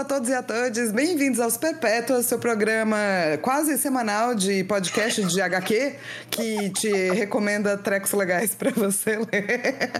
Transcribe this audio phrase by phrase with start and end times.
[0.00, 2.96] Olá a todos e a todas, bem-vindos aos Perpétuas, seu programa
[3.42, 5.94] quase semanal de podcast de HQ,
[6.30, 9.92] que te recomenda trecos legais para você ler.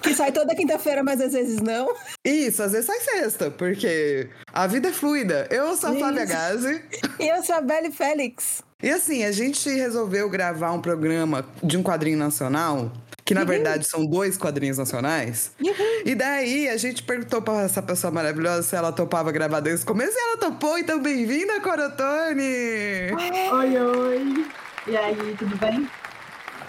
[0.00, 1.92] Que sai toda quinta-feira, mas às vezes não.
[2.24, 5.48] Isso, às vezes sai sexta, porque a vida é fluida.
[5.50, 6.84] Eu sou a Flávia Gazi.
[7.18, 8.62] E eu sou a Belle Félix.
[8.80, 12.92] E assim, a gente resolveu gravar um programa de um quadrinho nacional
[13.30, 13.46] que na uhum.
[13.46, 15.52] verdade são dois quadrinhos nacionais.
[15.60, 16.02] Uhum.
[16.04, 19.86] E daí a gente perguntou para essa pessoa maravilhosa se ela topava gravar desde o
[19.86, 23.12] começo e ela topou, então bem-vinda, Corotone!
[23.52, 24.46] Oi, oi!
[24.88, 25.88] E aí, tudo bem?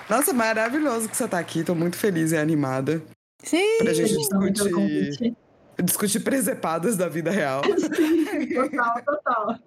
[0.08, 3.02] Nossa, maravilhoso que você tá aqui, tô muito feliz e animada.
[3.44, 3.80] Sim!
[3.80, 5.36] Pra gente discutir,
[5.84, 7.64] discutir presepadas da vida real.
[7.96, 9.60] Sim, total, total.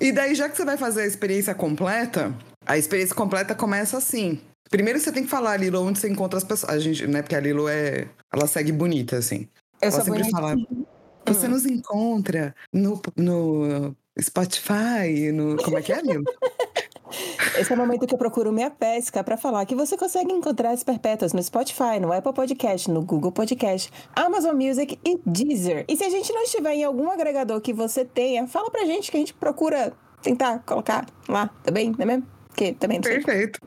[0.00, 2.32] E daí, já que você vai fazer a experiência completa,
[2.64, 4.40] a experiência completa começa assim.
[4.70, 6.72] Primeiro você tem que falar, Lilo, onde você encontra as pessoas.
[6.72, 7.22] A gente, né?
[7.22, 8.08] Porque a Lilo é.
[8.32, 9.48] Ela segue bonita, assim.
[9.80, 10.56] Eu ela sempre fala.
[11.26, 11.50] Você hum.
[11.50, 15.56] nos encontra no, no Spotify, no.
[15.56, 16.24] Como é que é, Lilo?
[17.58, 20.70] Esse é o momento que eu procuro minha pesca para falar que você consegue encontrar
[20.70, 25.84] as perpétuas no Spotify, no Apple Podcast, no Google Podcast, Amazon Music e Deezer.
[25.88, 29.10] E se a gente não estiver em algum agregador que você tenha, fala pra gente
[29.10, 31.90] que a gente procura tentar colocar lá, tá bem?
[31.90, 32.26] Não é mesmo?
[32.54, 33.58] Que também não Perfeito.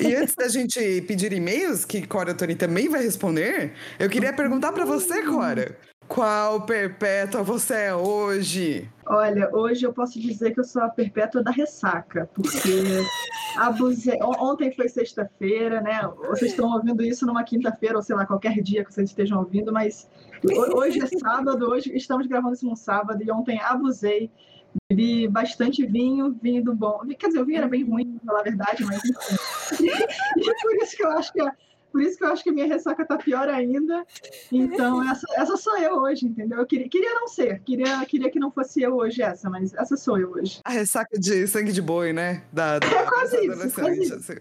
[0.00, 4.72] e antes da gente pedir e-mails, que Cora Tony também vai responder, eu queria perguntar
[4.72, 5.76] para você, Cora.
[6.08, 8.90] Qual perpétua você é hoje?
[9.06, 12.50] Olha, hoje eu posso dizer que eu sou a perpétua da ressaca, porque
[13.56, 14.18] abusei.
[14.22, 16.02] Ontem foi sexta-feira, né?
[16.28, 19.72] Vocês estão ouvindo isso numa quinta-feira, ou sei lá, qualquer dia que vocês estejam ouvindo,
[19.72, 20.06] mas
[20.74, 24.30] hoje é sábado, hoje estamos gravando isso num sábado, e ontem abusei
[24.90, 27.00] Bebi bastante vinho, vinho do bom.
[27.18, 29.86] Quer dizer, o vinho era bem ruim, pra falar a verdade, mas enfim.
[30.38, 31.52] e por isso que eu acho que a,
[31.92, 34.04] por isso que eu acho que a minha ressaca tá pior ainda.
[34.50, 36.58] Então, essa, essa sou eu hoje, entendeu?
[36.58, 39.96] Eu queria, queria não ser, queria, queria que não fosse eu hoje essa, mas essa
[39.96, 40.60] sou eu hoje.
[40.64, 42.42] A ressaca de sangue de boi, né?
[42.50, 43.74] Da, da, é quase isso.
[43.74, 44.14] Quase isso.
[44.14, 44.32] Assim.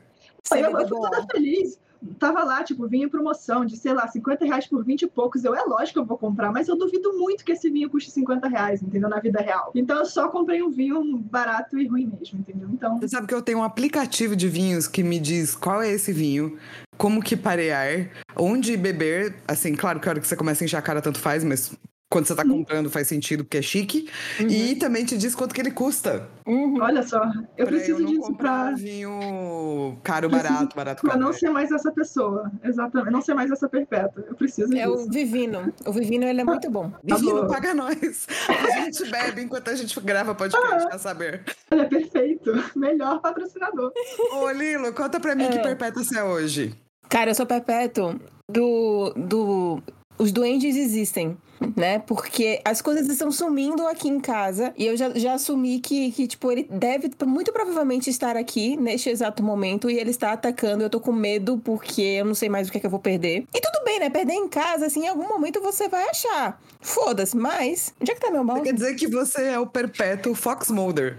[0.52, 1.78] Eu, eu fui toda feliz
[2.20, 5.44] tava lá, tipo, vinho em promoção de, sei lá, 50 reais por 20 e poucos.
[5.44, 8.12] Eu, é lógico que eu vou comprar, mas eu duvido muito que esse vinho custe
[8.12, 9.10] 50 reais, entendeu?
[9.10, 9.72] Na vida real.
[9.76, 12.70] Então eu só comprei um vinho barato e ruim mesmo, entendeu?
[12.72, 12.98] Então.
[13.00, 16.12] Você sabe que eu tenho um aplicativo de vinhos que me diz qual é esse
[16.12, 16.58] vinho,
[16.98, 19.36] como que parear, onde beber.
[19.48, 21.72] Assim, claro que a hora que você começa a encher a cara tanto faz, mas
[22.12, 22.50] quando você tá uhum.
[22.50, 24.10] comprando faz sentido porque é chique.
[24.38, 24.50] Uhum.
[24.50, 26.28] E também te diz quanto que ele custa.
[26.46, 26.82] Uhum.
[26.82, 27.24] Olha só,
[27.58, 28.72] eu pra preciso eu não disso pra.
[28.72, 32.52] vinho caro, barato, barato, Pra não ser mais essa pessoa.
[32.62, 33.14] Exatamente.
[33.14, 34.26] Não ser mais essa perpétua.
[34.28, 34.88] Eu preciso é disso.
[34.88, 35.74] É o Vivino.
[35.86, 36.92] O Vivino, ele é muito bom.
[37.02, 38.28] Vivino, paga nós.
[38.50, 41.46] A gente bebe enquanto a gente grava podcast, ah, quer saber?
[41.72, 42.52] Olha, perfeito.
[42.76, 43.94] Melhor patrocinador.
[44.34, 45.50] Ô, Lilo, conta pra mim é.
[45.50, 46.76] que perpétua você é hoje.
[47.08, 48.20] Cara, eu sou perpétuo
[48.50, 49.82] do, do
[50.18, 51.38] os duendes existem,
[51.76, 52.00] né?
[52.00, 56.28] Porque as coisas estão sumindo aqui em casa e eu já, já assumi que, que,
[56.28, 60.84] tipo, ele deve muito provavelmente estar aqui neste exato momento e ele está atacando.
[60.84, 63.00] Eu tô com medo porque eu não sei mais o que é que eu vou
[63.00, 63.46] perder.
[63.54, 64.10] E tudo bem, né?
[64.10, 66.60] Perder em casa, assim, em algum momento você vai achar.
[66.80, 67.94] Foda-se, mas.
[68.02, 68.64] Onde é que tá meu mouse?
[68.64, 71.18] Quer dizer que você é o perpétuo Fox Mulder.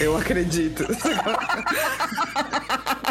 [0.00, 0.84] Eu acredito.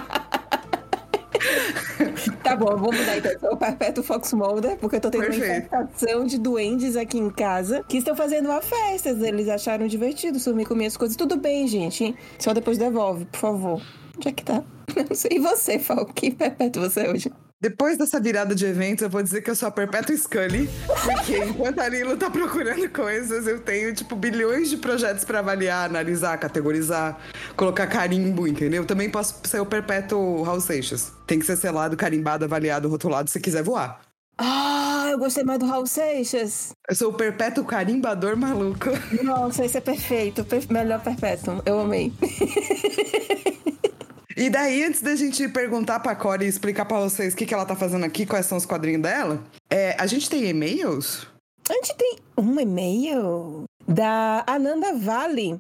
[2.44, 3.32] Tá bom, vou mudar então.
[3.32, 5.46] Eu sou o Perpétuo Fox Mulder, porque eu tô tendo Perfeito.
[5.46, 9.10] uma infestação de duendes aqui em casa que estão fazendo uma festa.
[9.10, 11.18] Eles acharam divertido sumir com minhas coisas.
[11.18, 12.16] Tudo bem, gente.
[12.40, 13.82] Só depois devolve, por favor.
[14.16, 14.64] Onde é que tá?
[14.96, 15.32] Não sei.
[15.34, 16.06] E você, Fal?
[16.06, 17.32] Que perpétuo você é hoje?
[17.60, 20.70] Depois dessa virada de eventos, eu vou dizer que eu sou a Perpétua Scully,
[21.04, 25.90] porque enquanto a Lilo tá procurando coisas, eu tenho, tipo, bilhões de projetos para avaliar,
[25.90, 27.18] analisar, categorizar,
[27.56, 28.86] colocar carimbo, entendeu?
[28.86, 31.12] Também posso ser o Perpétuo Raul Seixas.
[31.26, 34.02] Tem que ser selado, carimbado, avaliado, rotulado se quiser voar.
[34.38, 36.74] Ah, eu gostei mais do Raul Seixas.
[36.88, 38.92] Eu sou o perpétuo carimbador maluco.
[39.24, 40.46] Nossa, esse é perfeito.
[40.70, 41.60] melhor perpétuo.
[41.66, 42.14] Eu amei.
[44.38, 47.56] E daí, antes da gente perguntar pra Cora e explicar pra vocês o que, que
[47.56, 51.26] ela tá fazendo aqui, quais são os quadrinhos dela, é, a gente tem e-mails?
[51.68, 55.60] A gente tem um e-mail da Ananda Vale.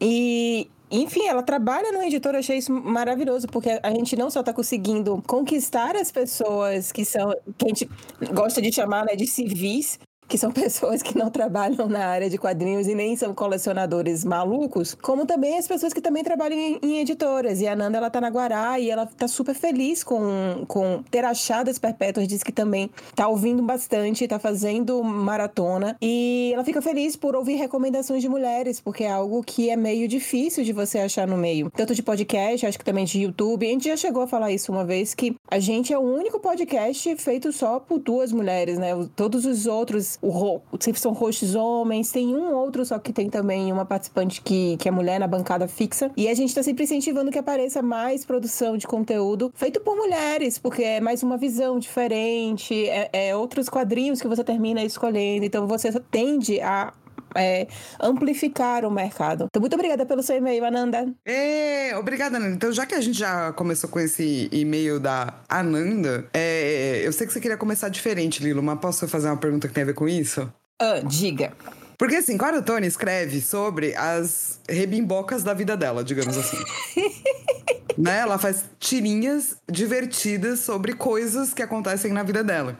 [0.00, 4.52] E enfim, ela trabalha no editor, achei isso maravilhoso, porque a gente não só está
[4.52, 7.90] conseguindo conquistar as pessoas que são, que a gente
[8.32, 9.98] gosta de chamar né, de civis,
[10.32, 14.94] que são pessoas que não trabalham na área de quadrinhos e nem são colecionadores malucos,
[14.94, 17.60] como também as pessoas que também trabalham em, em editoras.
[17.60, 21.22] E a Nanda, ela tá na Guará e ela tá super feliz com, com ter
[21.22, 25.98] achado as perpétuas, diz que também tá ouvindo bastante, tá fazendo maratona.
[26.00, 30.08] E ela fica feliz por ouvir recomendações de mulheres, porque é algo que é meio
[30.08, 31.70] difícil de você achar no meio.
[31.76, 33.66] Tanto de podcast, acho que também de YouTube.
[33.66, 36.40] A gente já chegou a falar isso uma vez, que a gente é o único
[36.40, 38.92] podcast feito só por duas mulheres, né?
[39.14, 42.12] Todos os outros o sempre são hosts homens.
[42.12, 45.66] Tem um outro só que tem também uma participante que, que é mulher na bancada
[45.66, 46.10] fixa.
[46.16, 50.58] E a gente tá sempre incentivando que apareça mais produção de conteúdo feito por mulheres,
[50.58, 55.44] porque é mais uma visão diferente, é, é outros quadrinhos que você termina escolhendo.
[55.44, 56.92] Então você tende a
[57.34, 57.66] é,
[58.00, 59.44] amplificar o mercado.
[59.44, 61.12] Então, muito obrigada pelo seu e-mail, Ananda.
[61.24, 62.54] É, obrigada, Ananda.
[62.54, 67.26] Então, já que a gente já começou com esse e-mail da Ananda, é, eu sei
[67.26, 69.94] que você queria começar diferente, Lilo, mas posso fazer uma pergunta que tem a ver
[69.94, 70.52] com isso?
[70.80, 71.52] Ah, diga.
[71.98, 76.56] Porque assim, Cora Tony escreve sobre as rebimbocas da vida dela, digamos assim.
[77.96, 78.18] né?
[78.18, 82.76] Ela faz tirinhas divertidas sobre coisas que acontecem na vida dela.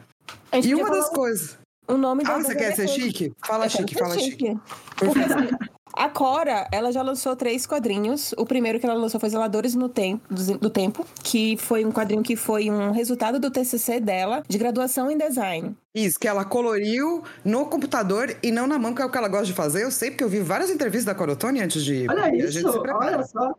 [0.61, 1.57] E uma das coisas.
[1.93, 3.31] O nome Ah, você quer ser chique?
[3.45, 4.57] Fala chique, fala chique.
[4.97, 5.49] Porque, assim,
[5.95, 8.33] a Cora, ela já lançou três quadrinhos.
[8.35, 12.23] O primeiro que ela lançou foi Zeladores no Tempo, do Tempo, que foi um quadrinho
[12.23, 15.77] que foi um resultado do TCC dela, de graduação em design.
[15.93, 19.27] Isso, que ela coloriu no computador e não na mão, que é o que ela
[19.27, 19.83] gosta de fazer.
[19.83, 22.09] Eu sei, porque eu vi várias entrevistas da Corotone antes de ir.
[22.09, 23.17] Olha a isso, gente se prepara.
[23.17, 23.53] olha só.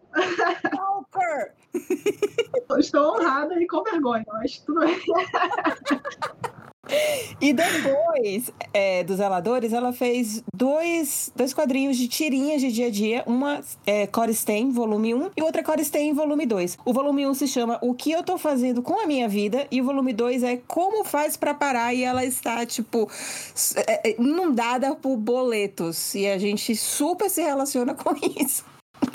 [2.78, 5.00] Estou honrada e com vergonha, mas tudo bem.
[7.40, 12.90] E depois é, dos Zeladores, ela fez dois, dois quadrinhos de tirinhas de dia a
[12.90, 13.25] dia.
[13.26, 16.78] Uma é Core Stain, volume 1, e outra Core Stain, volume 2.
[16.84, 19.81] O volume 1 se chama O que eu tô fazendo com a minha vida, e
[19.81, 23.10] o volume 2 é Como faz pra parar, e ela está, tipo,
[23.86, 26.14] é, é, inundada por boletos.
[26.14, 28.64] E a gente super se relaciona com isso.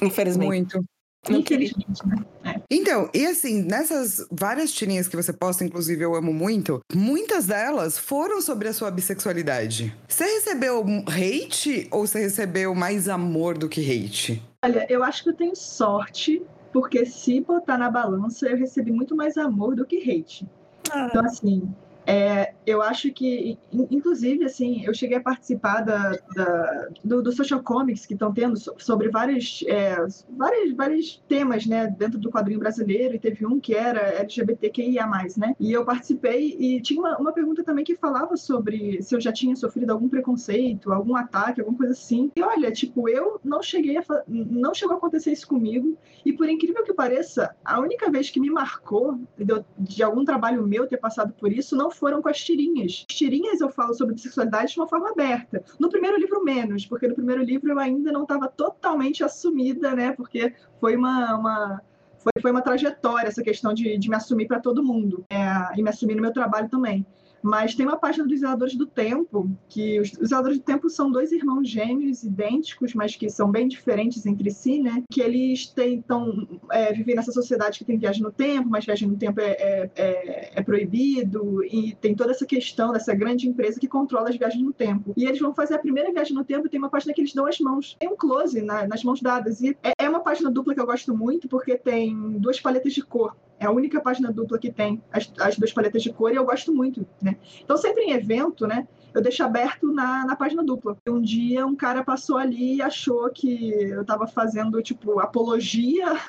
[0.02, 0.48] Infelizmente.
[0.48, 0.84] Muito.
[1.30, 1.68] Não queria.
[1.68, 2.08] Infelizmente,
[2.44, 2.59] né?
[2.72, 7.98] Então, e assim, nessas várias tirinhas que você posta, inclusive eu amo muito, muitas delas
[7.98, 9.96] foram sobre a sua bissexualidade.
[10.08, 14.42] Você recebeu hate ou você recebeu mais amor do que hate?
[14.64, 19.16] Olha, eu acho que eu tenho sorte, porque se botar na balança, eu recebi muito
[19.16, 20.48] mais amor do que hate.
[20.86, 21.68] Então, assim,
[22.10, 27.32] é, eu acho que, in- inclusive, assim, eu cheguei a participar da, da- do, do
[27.32, 29.96] Social Comics que estão tendo so- sobre vários, é,
[30.36, 35.06] vários, vários temas, né, dentro do quadrinho brasileiro, e teve um que era LGBTQIA+,
[35.38, 39.22] né, e eu participei e tinha uma, uma pergunta também que falava sobre se eu
[39.22, 43.62] já tinha sofrido algum preconceito, algum ataque, alguma coisa assim, e olha, tipo, eu não
[43.62, 45.96] cheguei a, não chegou a acontecer isso comigo,
[46.26, 50.66] e por incrível que pareça, a única vez que me marcou de, de algum trabalho
[50.66, 53.06] meu ter passado por isso não foram com as tirinhas.
[53.10, 55.64] As tirinhas eu falo sobre bissexualidade de uma forma aberta.
[55.78, 60.14] No primeiro livro, menos, porque no primeiro livro eu ainda não estava totalmente assumida, né?
[60.14, 61.36] Porque foi uma.
[61.36, 61.82] uma
[62.18, 65.82] foi, foi uma trajetória essa questão de, de me assumir para todo mundo é, e
[65.82, 67.06] me assumir no meu trabalho também.
[67.42, 71.12] Mas tem uma página dos Zeladores do Tempo, que os, os Zeladores do Tempo são
[71.12, 75.04] dois irmãos gêmeos idênticos, mas que são bem diferentes entre si, né?
[75.10, 79.18] Que eles tentam é, viver nessa sociedade que tem viagem no tempo, mas viagem no
[79.18, 83.88] tempo é, é, é, é proibido, e tem toda essa questão dessa grande empresa que
[83.88, 85.14] controla as viagens no tempo.
[85.16, 87.34] E eles vão fazer a primeira viagem no tempo e tem uma página que eles
[87.34, 87.96] dão as mãos.
[88.00, 89.62] Tem um close na- nas mãos dadas.
[89.62, 93.02] E é, é uma página dupla que eu gosto muito, porque tem duas paletas de
[93.02, 93.36] cor.
[93.60, 96.46] É a única página dupla que tem as, as duas paletas de cor e eu
[96.46, 97.36] gosto muito, né?
[97.62, 98.88] Então, sempre em evento, né?
[99.14, 100.98] Eu deixo aberto na, na página dupla.
[101.08, 106.20] Um dia, um cara passou ali e achou que eu tava fazendo, tipo, apologia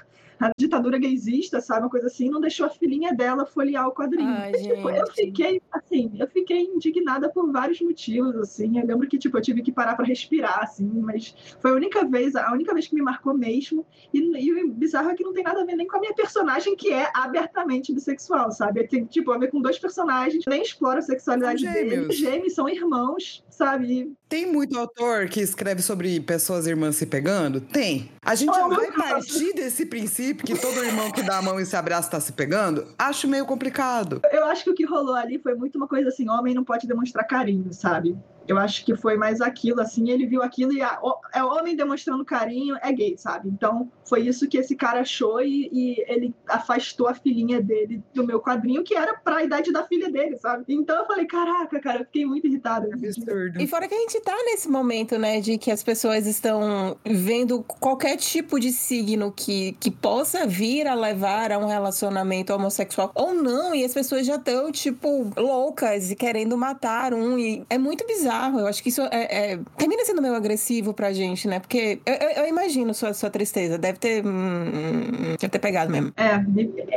[0.40, 1.82] à ditadura gaysista, sabe?
[1.82, 2.30] Uma coisa assim.
[2.30, 4.28] Não deixou a filhinha dela folhear o quadrinho.
[4.28, 8.78] Ai, Tipo, eu fiquei, assim, eu fiquei indignada por vários motivos, assim.
[8.78, 12.04] Eu lembro que, tipo, eu tive que parar para respirar, assim, mas foi a única
[12.04, 13.86] vez, a única vez que me marcou mesmo.
[14.12, 16.14] E, e o bizarro é que não tem nada a ver nem com a minha
[16.14, 18.86] personagem, que é abertamente bissexual, sabe?
[18.86, 22.16] Tem, tipo, a ver com dois personagens, nem explora a sexualidade deles.
[22.16, 24.14] Gêmeos são irmãos, sabe?
[24.26, 27.60] Tem muito autor que escreve sobre pessoas irmãs se pegando?
[27.60, 28.10] Tem.
[28.24, 31.60] A gente Oh, já vai partir desse princípio que todo irmão que dá a mão
[31.60, 32.86] e se abraça tá se pegando?
[32.98, 34.22] Acho meio complicado.
[34.32, 36.86] Eu acho que o que rolou ali foi muito uma coisa assim, homem não pode
[36.86, 38.16] demonstrar carinho, sabe?
[38.46, 40.98] Eu acho que foi mais aquilo, assim, ele viu aquilo e ah,
[41.32, 43.48] é homem demonstrando carinho, é gay, sabe?
[43.48, 48.26] Então foi isso que esse cara achou e, e ele afastou a filhinha dele do
[48.26, 50.64] meu quadrinho, que era pra idade da filha dele, sabe?
[50.68, 52.88] Então eu falei, caraca, cara, eu fiquei muito irritada.
[52.92, 53.60] Absurdo.
[53.60, 57.62] E fora que a gente tá nesse momento, né, de que as pessoas estão vendo
[57.62, 63.32] qualquer tipo de signo que, que possa vir a levar a um relacionamento homossexual ou
[63.34, 68.04] não, e as pessoas já estão, tipo, loucas e querendo matar um, e é muito
[68.06, 68.29] bizarro.
[68.60, 72.14] Eu acho que isso é, é- termina sendo meio agressivo pra gente, né, porque eu,
[72.14, 76.12] eu- eu imagino sua, sua tristeza, deve ter, hum, deve ter pegado mesmo.
[76.16, 76.34] É,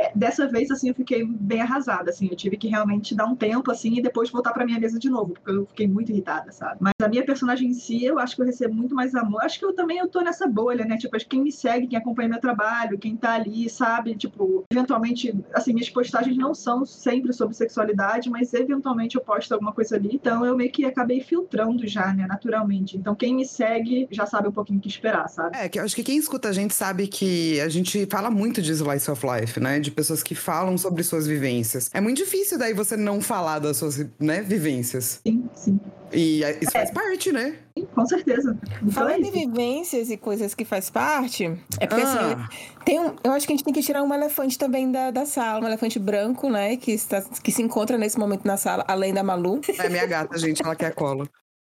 [0.00, 3.34] é, dessa vez, assim, eu fiquei bem arrasada, assim, eu tive que realmente dar um
[3.36, 6.52] tempo, assim, e depois voltar pra minha mesa de novo, porque eu fiquei muito irritada,
[6.52, 6.76] sabe?
[6.80, 9.58] Mas a minha personagem em si, eu acho que eu recebo muito mais amor, acho
[9.58, 12.40] que eu também eu tô nessa bolha, né, tipo, quem me segue, quem acompanha meu
[12.40, 18.28] trabalho, quem tá ali, sabe, tipo, eventualmente, assim, minhas postagens não são sempre sobre sexualidade,
[18.30, 22.26] mas eventualmente eu posto alguma coisa ali, então eu meio que acabei filtrando já, né,
[22.26, 22.96] naturalmente.
[22.96, 25.56] Então quem me segue já sabe um pouquinho o que esperar, sabe?
[25.56, 28.60] É, que eu acho que quem escuta a gente sabe que a gente fala muito
[28.62, 29.80] de slice of life, né?
[29.80, 31.90] De pessoas que falam sobre suas vivências.
[31.92, 35.20] É muito difícil daí você não falar das suas, né, vivências.
[35.26, 35.80] Sim, sim.
[36.12, 37.56] E isso faz parte, né?
[37.94, 38.58] Com certeza.
[38.82, 39.32] Então é Falando em isso.
[39.32, 41.44] vivências e coisas que faz parte,
[41.80, 42.32] é porque Ah.
[42.48, 45.10] assim, tem um, eu acho que a gente tem que tirar um elefante também da,
[45.10, 48.84] da sala, um elefante branco, né, que, está, que se encontra nesse momento na sala,
[48.88, 51.28] além da Malu, É minha gata, gente, ela quer colo.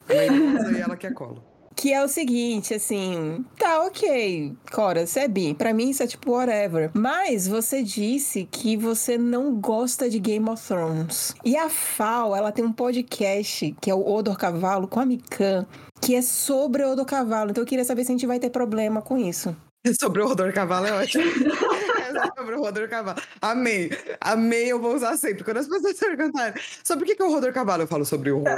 [0.08, 1.44] Ela é idosa e ela quer colo.
[1.76, 6.08] Que é o seguinte, assim, tá ok, Cora, você é bi, pra mim isso é
[6.08, 11.36] tipo whatever, mas você disse que você não gosta de Game of Thrones.
[11.44, 15.66] E a Fal, ela tem um podcast, que é o Odor Cavalo, com a Mikan,
[16.02, 18.50] que é sobre o Odor Cavalo, então eu queria saber se a gente vai ter
[18.50, 19.56] problema com isso.
[20.00, 21.24] Sobre o Rodor Cavalo é ótimo.
[21.24, 23.20] É sobre o Rodor Cavalo.
[23.42, 23.92] Amei.
[24.22, 25.44] Amei, eu vou usar sempre.
[25.44, 26.54] Quando as pessoas perguntarem
[26.84, 28.56] sobre o que que é o Rodor Cavalo, eu falo sobre o Rodor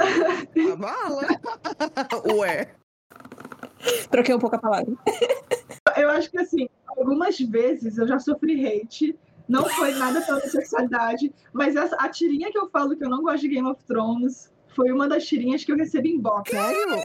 [0.54, 1.20] Cavalo.
[2.38, 2.68] Ué.
[4.10, 4.92] Troquei um pouco a palavra.
[5.96, 9.18] Eu acho que assim, algumas vezes eu já sofri hate.
[9.48, 13.22] Não foi nada pela sexualidade, mas essa, a tirinha que eu falo que eu não
[13.22, 16.50] gosto de Game of Thrones foi uma das tirinhas que eu recebi em box.
[16.50, 17.04] Sério?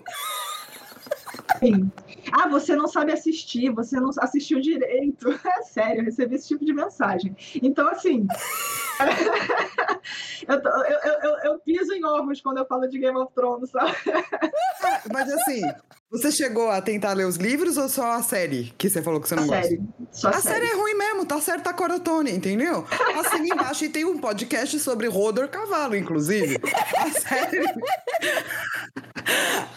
[1.59, 1.91] Sim.
[2.31, 5.27] Ah, você não sabe assistir, você não assistiu direito.
[5.45, 7.35] É sério, eu recebi esse tipo de mensagem.
[7.61, 8.25] Então, assim.
[10.47, 13.31] eu, tô- eu, eu, eu- eu piso em ovos quando eu falo de Game of
[13.35, 13.95] Thrones, sabe?
[14.83, 15.61] Ah, Mas assim,
[16.11, 19.27] você chegou a tentar ler os livros ou só a série que você falou que
[19.29, 19.63] você não gosta?
[19.63, 19.87] Sério.
[20.11, 20.49] Só A sério.
[20.59, 22.85] série é ruim mesmo, tá certo a Corotone, entendeu?
[23.17, 26.57] Assina embaixo e tem um podcast sobre Rodor Cavalo, inclusive.
[26.97, 27.63] A série.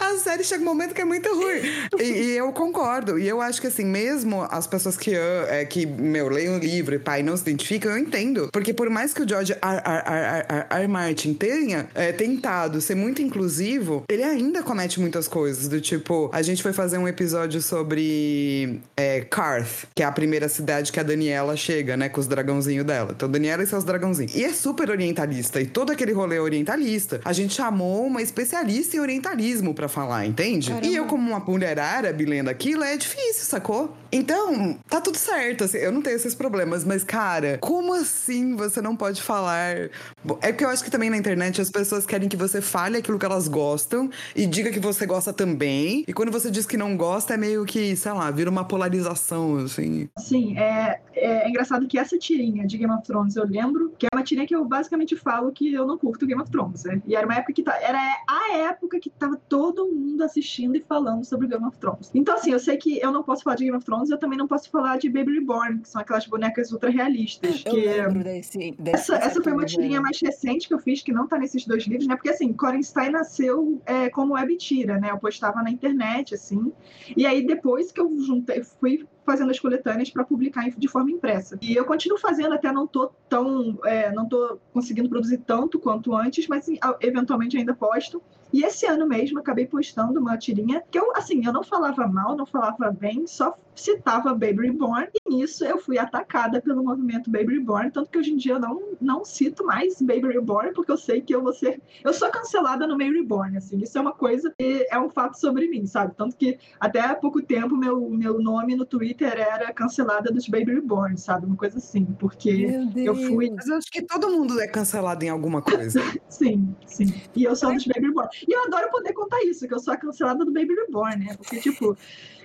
[0.00, 1.61] A série chega um momento que é muito ruim.
[2.00, 3.19] E, e eu concordo.
[3.19, 6.59] E eu acho que, assim, mesmo as pessoas que, am- é, que meu, leem o
[6.59, 8.49] livro e pai não se identificam, eu entendo.
[8.53, 9.59] Porque por mais que o George R.
[9.62, 9.83] R.
[9.85, 10.47] R.
[10.49, 10.67] R.
[10.71, 10.88] R.
[10.88, 15.69] Martin tenha é, tentado ser muito inclusivo, ele ainda comete muitas coisas.
[15.69, 20.49] Do tipo, a gente foi fazer um episódio sobre é, Karth, que é a primeira
[20.49, 22.09] cidade que a Daniela chega, né?
[22.09, 23.12] Com os dragãozinhos dela.
[23.14, 24.35] Então, Daniela e seus dragãozinhos.
[24.35, 25.61] E é super orientalista.
[25.61, 27.21] E todo aquele rolê orientalista.
[27.25, 30.69] A gente chamou uma especialista em orientalismo pra falar, entende?
[30.69, 30.87] Caramba.
[30.87, 33.97] E eu, como uma mulher árabe lendo aquilo, é difícil, sacou?
[34.12, 35.64] Então, tá tudo certo.
[35.64, 36.85] assim, eu não tenho esses problemas.
[36.85, 39.90] Mas, cara, como assim você não pode falar?
[40.23, 42.99] Bom, É porque eu acho que também na internet as pessoas querem que você fale
[42.99, 46.04] aquilo que elas gostam e diga que você gosta também.
[46.07, 49.56] E quando você diz que não gosta, é meio que, sei lá, vira uma polarização,
[49.59, 50.09] assim.
[50.18, 54.09] Sim, é, é engraçado que essa tirinha de Game of Thrones eu lembro que é
[54.14, 57.02] uma tirinha que eu basicamente falo que eu não curto Game of Thrones, né?
[57.06, 60.80] E era uma época que tá, era a época que tava todo mundo assistindo e
[60.80, 62.11] falando sobre Game of Thrones.
[62.14, 64.38] Então, assim, eu sei que eu não posso falar de Game of Thrones, eu também
[64.38, 67.62] não posso falar de Baby Reborn, que são aquelas bonecas ultra realistas.
[67.64, 71.02] Eu que lembro desse, desse essa, essa foi uma tirinha mais recente que eu fiz,
[71.02, 72.16] que não tá nesses dois livros, né?
[72.16, 75.11] Porque assim, Corin Stein nasceu é, como web tira, né?
[75.11, 76.04] Eu postava na internet,
[76.35, 76.73] assim.
[77.17, 81.59] E aí, depois que eu juntei, fui fazendo as coletâneas para publicar de forma impressa.
[81.61, 83.78] E eu continuo fazendo, até não tô tão.
[83.85, 88.23] é, não tô conseguindo produzir tanto quanto antes, mas assim, eventualmente ainda posto.
[88.54, 92.37] E esse ano mesmo acabei postando uma tirinha que eu, assim, eu não falava mal,
[92.37, 95.09] não falava bem, só citava Baby Reborn.
[95.12, 98.61] E nisso eu fui atacada pelo movimento Baby Reborn, tanto que hoje em dia eu
[98.61, 101.81] não, não cito mais Baby Reborn, porque eu sei que eu vou ser.
[102.04, 103.78] Eu sou cancelada no meio Reborn, assim.
[103.78, 106.14] Isso é uma coisa que é um fato sobre mim, sabe?
[106.16, 110.73] Tanto que até há pouco tempo meu, meu nome no Twitter era cancelada dos Baby
[110.75, 111.47] Reborn, sabe?
[111.47, 112.71] Uma coisa assim, porque.
[112.97, 116.00] Eu fui- Mas eu acho que todo mundo é cancelado em alguma coisa.
[116.28, 117.12] Sim, sim.
[117.37, 118.28] E eu sou dos Baby Reborn.
[118.49, 121.35] E eu adoro poder contar isso, que eu sou a cancelada do Baby Reborn, né?
[121.37, 121.97] Porque, tipo.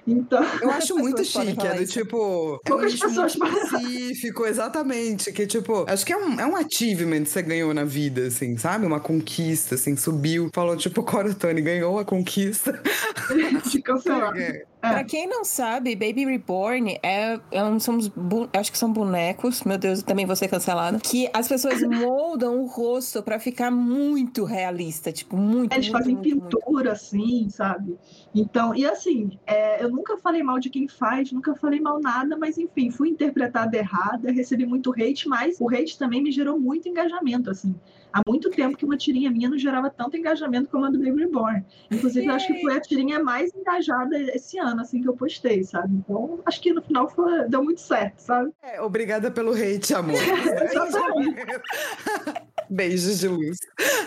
[0.08, 0.44] Então.
[0.62, 1.94] Eu acho muito chique, é do isso?
[1.94, 2.18] tipo.
[2.18, 5.32] É um Poucas nicho muito pessoas específico, exatamente.
[5.32, 8.58] Que, tipo, acho que é um, é um achievement que você ganhou na vida, assim,
[8.58, 8.86] sabe?
[8.86, 12.82] Uma conquista, assim, subiu, falou, tipo, Corotone ganhou a conquista.
[13.70, 14.36] de cancelar.
[14.38, 14.64] É.
[14.82, 17.78] Pra quem não sabe, Baby Reborn é, é um,
[18.16, 22.62] bu- acho que são bonecos, meu Deus, também vou ser cancelada, que as pessoas moldam
[22.62, 26.58] o rosto pra ficar muito realista, tipo, muito, Eles muito, fazem muito, muito.
[26.60, 27.98] pintura, assim, sabe?
[28.34, 32.38] Então, e assim, é, eu nunca falei mal de quem faz, nunca falei mal nada,
[32.38, 36.88] mas enfim, fui interpretada errada, recebi muito hate, mas o hate também me gerou muito
[36.88, 37.76] engajamento, assim.
[38.12, 41.26] Há muito tempo que uma tirinha minha não gerava tanto engajamento como a do Baby
[41.26, 41.64] Reborn.
[41.92, 45.64] Inclusive, eu acho que foi a tirinha mais engajada esse ano, assim, que eu postei,
[45.64, 45.94] sabe?
[45.94, 48.52] Então, acho que no final foi, deu muito certo, sabe?
[48.64, 50.18] É, obrigada pelo hate, amor.
[52.70, 53.58] Beijos de luz.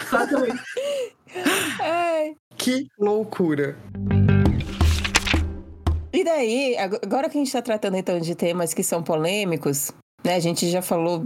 [0.02, 0.62] Exatamente.
[2.56, 3.76] Que loucura.
[6.12, 9.90] E daí, ag- agora que a gente tá tratando então de temas que são polêmicos,
[10.24, 10.36] né?
[10.36, 11.24] A gente já falou,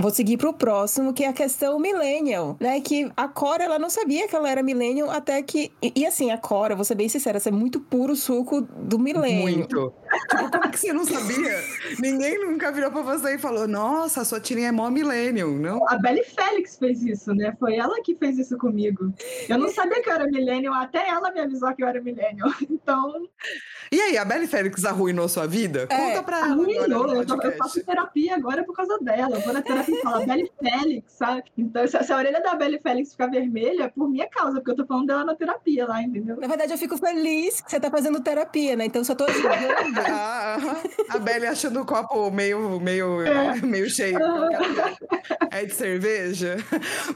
[0.00, 2.80] vou seguir pro próximo, que é a questão millennial, né?
[2.80, 5.70] Que a Cora, ela não sabia que ela era millennial até que...
[5.80, 9.42] E, e assim, a Cora, vou ser bem sincera, é muito puro suco do millennial.
[9.42, 9.92] Muito.
[10.20, 11.62] Tipo, como que você não sabia?
[11.98, 15.88] Ninguém nunca virou pra você e falou, nossa, a sua tirinha é mó millennial, não?
[15.88, 17.54] A Belly Félix fez isso, né?
[17.58, 19.12] Foi ela que fez isso comigo.
[19.48, 22.50] Eu não sabia que eu era millennial, até ela me avisou que eu era millennial.
[22.82, 23.28] Então...
[23.92, 25.86] E aí, a Belly Félix arruinou sua vida?
[25.90, 29.36] É, Conta pra ela Arruinou, eu, tô- eu faço terapia agora por causa dela.
[29.36, 31.44] Eu vou na terapia e falo, Belly Félix, sabe?
[31.58, 34.70] Então, se, se a orelha da Belly Félix ficar vermelha, é por minha causa, porque
[34.70, 36.36] eu tô falando dela na terapia lá, entendeu?
[36.40, 38.86] Na verdade, eu fico feliz que você tá fazendo terapia, né?
[38.86, 39.52] Então, eu só tô ajudando.
[40.08, 40.76] Aham.
[41.08, 43.18] a Belly achando o copo meio, meio,
[43.62, 44.18] meio cheio.
[45.50, 46.56] É de cerveja.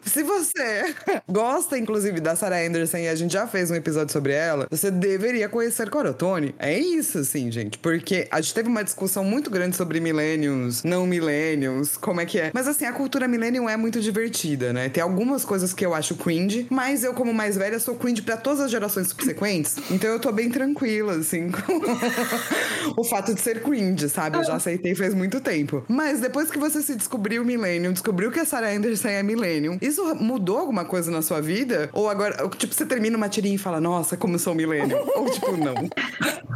[0.05, 0.95] Se você
[1.29, 4.91] gosta, inclusive, da Sarah Anderson e a gente já fez um episódio sobre ela, você
[4.91, 6.55] deveria conhecer Corotone.
[6.59, 7.79] É isso, assim, gente.
[7.79, 12.39] Porque a gente teve uma discussão muito grande sobre millennials, não millennials, como é que
[12.39, 12.51] é.
[12.53, 14.89] Mas assim, a cultura millennial é muito divertida, né?
[14.89, 18.37] Tem algumas coisas que eu acho cringe, mas eu, como mais velha, sou cringe pra
[18.37, 19.77] todas as gerações subsequentes.
[19.91, 21.81] Então eu tô bem tranquila, assim, com
[22.97, 24.39] o fato de ser cringe, sabe?
[24.39, 25.85] Eu já aceitei faz muito tempo.
[25.89, 30.15] Mas depois que você se descobriu millennium, descobriu que a Sarah Anderson é millennium, isso
[30.17, 31.91] mudou alguma coisa na sua vida?
[31.93, 34.99] Ou agora, ou, tipo, você termina uma tirinha e fala, nossa, como eu sou millennium?
[35.17, 35.75] Ou tipo, não.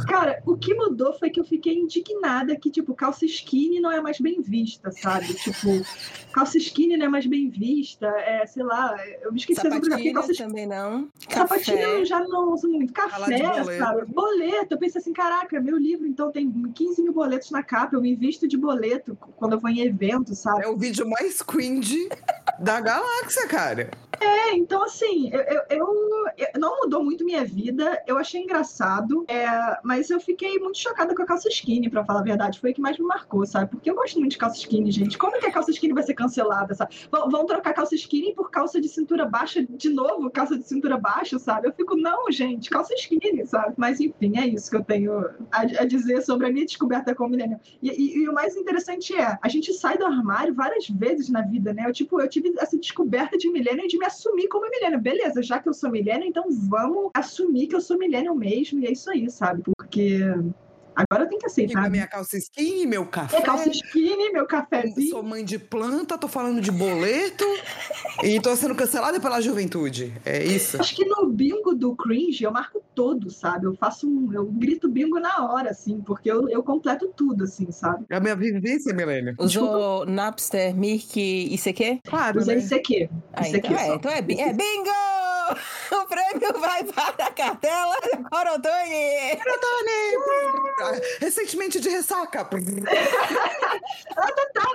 [0.07, 4.01] Cara, o que mudou foi que eu fiquei indignada que, tipo, calça skinny não é
[4.01, 5.33] mais bem vista, sabe?
[5.33, 5.85] Tipo,
[6.33, 10.13] calça skinny não é mais bem vista, é, sei lá, eu me esqueci do Sapatilha
[10.13, 11.09] calça também não.
[11.29, 11.99] Sapatilha Café.
[11.99, 12.93] eu já não uso muito.
[12.93, 13.77] Café, boleto.
[13.77, 14.05] sabe?
[14.05, 14.73] Boleto.
[14.73, 17.95] Eu pensei assim, caraca, meu livro então tem 15 mil boletos na capa.
[17.95, 20.63] Eu me visto de boleto quando eu vou em evento, sabe?
[20.63, 22.09] É o vídeo mais cringe
[22.59, 23.89] da galáxia, cara.
[24.19, 27.99] É, então assim, eu, eu- eu- eu- não mudou muito minha vida.
[28.05, 29.47] Eu achei engraçado, é,
[29.83, 32.59] mas eu fiquei muito chocada com a calça skinny, pra falar a verdade.
[32.59, 33.71] Foi o que mais me marcou, sabe?
[33.71, 35.17] Porque eu gosto muito de calça skinny, gente.
[35.17, 36.95] Como que a calça skinny vai ser cancelada, sabe?
[37.11, 40.97] Vão, vão trocar calça skinny por calça de cintura baixa de novo, calça de cintura
[40.99, 41.67] baixa, sabe?
[41.67, 43.73] Eu fico, não, gente, calça skinny, sabe?
[43.75, 45.17] Mas enfim, é isso que eu tenho
[45.51, 47.59] a, a dizer sobre a minha descoberta como millennial.
[47.81, 51.41] E, e- e o mais interessante é, a gente sai do armário várias vezes na
[51.41, 51.83] vida, né?
[51.87, 55.01] Eu, tipo, eu tive essa descoberta de millennial de me assumir como millennial.
[55.01, 58.79] Beleza, já que eu sou millennial, então vamos assumir que eu sou millennial mesmo.
[58.79, 59.63] E é isso aí, sabe?
[59.77, 60.19] Porque
[60.95, 61.89] agora eu tenho que aceitar.
[61.89, 63.35] minha calça skinny, meu café.
[63.35, 65.09] Minha calça skinny, meu Eu cafezinho.
[65.09, 67.45] Sou mãe de planta, tô falando de boleto
[68.23, 70.13] e tô sendo cancelada pela juventude.
[70.25, 70.79] É isso.
[70.79, 73.65] Acho que no bingo do cringe eu marco todo, sabe?
[73.65, 74.33] Eu faço um.
[74.33, 78.05] Eu grito bingo na hora, assim, porque eu, eu completo tudo, assim, sabe?
[78.09, 79.35] É a minha vivência, Milênio.
[79.39, 82.01] Usou Napster, Mirk e ICQ?
[82.05, 82.67] Claro, Usei né?
[82.75, 83.09] aqui.
[83.33, 84.91] Ah, então é, então é, é bingo!
[85.91, 89.37] O prêmio vai para a cartela do Corotone!
[89.61, 91.01] Tony!
[91.19, 92.45] Recentemente de ressaca.
[92.45, 92.57] Tá,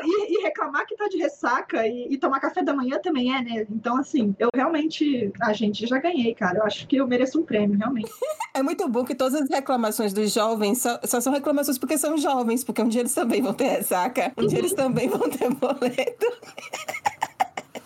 [0.02, 3.42] e, e reclamar que tá de ressaca e, e tomar café da manhã também é,
[3.42, 3.66] né?
[3.70, 5.32] Então, assim, eu realmente.
[5.42, 6.58] A gente já ganhei, cara.
[6.58, 8.10] Eu acho que eu mereço um prêmio, realmente.
[8.54, 12.16] É muito bom que todas as reclamações dos jovens só, só são reclamações porque são
[12.16, 15.50] jovens, porque um dia eles também vão ter ressaca, um dia eles também vão ter
[15.52, 16.26] boleto.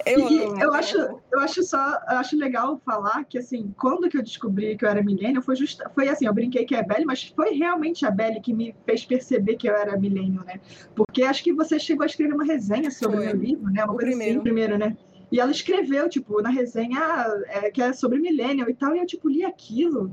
[0.06, 0.96] Eu E eu acho,
[1.32, 1.78] eu acho só,
[2.10, 5.56] eu acho legal falar que assim, quando que eu descobri que eu era milênio, foi
[5.56, 8.52] justa, foi assim, eu brinquei que é a Belly, mas foi realmente a Belly que
[8.52, 10.60] me fez perceber que eu era milênio, né?
[10.94, 13.84] Porque acho que você chegou a escrever uma resenha sobre o meu livro, né?
[13.84, 14.32] Uma O coisa primeiro.
[14.34, 14.96] assim, primeiro, né?
[15.32, 18.98] E ela escreveu, tipo, na resenha ah, é, que é sobre milênio e tal, e
[18.98, 20.12] eu, tipo, li aquilo.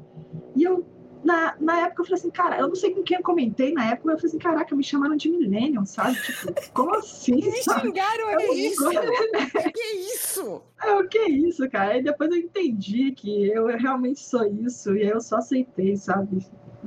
[0.56, 0.86] E eu,
[1.28, 3.92] na, na época, eu falei assim, cara, eu não sei com quem eu comentei na
[3.92, 6.16] época, mas eu falei assim, caraca, me chamaram de milênio, sabe?
[6.22, 7.36] Tipo, como assim?
[7.52, 8.68] Me xingaram aí.
[8.68, 8.86] isso?
[9.74, 10.62] Que isso?
[10.82, 11.92] É, o que é isso, cara?
[11.92, 16.46] Aí depois eu entendi que eu realmente sou isso, e aí eu só aceitei, sabe?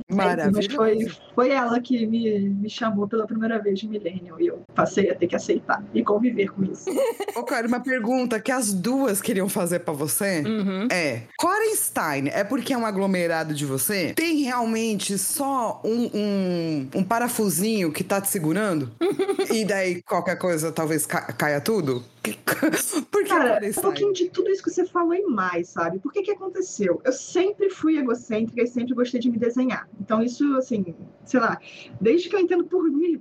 [0.09, 0.75] Mas Maravilhoso.
[0.75, 5.09] foi, foi ela que me, me chamou pela primeira vez de milênio, e eu passei
[5.09, 6.89] a ter que aceitar e conviver com isso.
[7.35, 10.43] Ô, cara, uma pergunta que as duas queriam fazer pra você.
[10.45, 10.87] Uhum.
[10.91, 14.13] É, Corenstein é porque é um aglomerado de você?
[14.13, 18.91] Tem realmente só um, um, um parafusinho que tá te segurando?
[19.51, 22.03] e daí qualquer coisa talvez ca- caia tudo?
[23.09, 25.97] Por que Cara, é um pouquinho de tudo isso que você falou e mais, sabe?
[25.97, 27.01] Por que que aconteceu?
[27.03, 29.89] Eu sempre fui egocêntrica e sempre gostei de me desenhar.
[29.99, 30.93] Então, isso, assim,
[31.25, 31.59] sei lá,
[31.99, 33.19] desde que eu entendo por mim,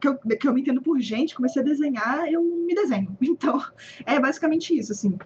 [0.00, 3.16] que eu, que eu me entendo por gente, comecei a desenhar, eu me desenho.
[3.34, 3.60] Então,
[4.06, 5.18] é basicamente isso, assim.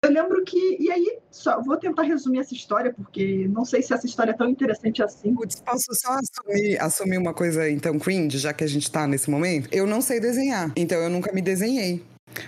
[0.00, 3.92] Eu lembro que, e aí, só vou tentar resumir essa história, porque não sei se
[3.92, 5.34] essa história é tão interessante assim.
[5.34, 9.28] Putz, posso só assumir, assumir uma coisa então cringe, já que a gente tá nesse
[9.28, 9.68] momento?
[9.72, 12.00] Eu não sei desenhar, então eu nunca me desenhei.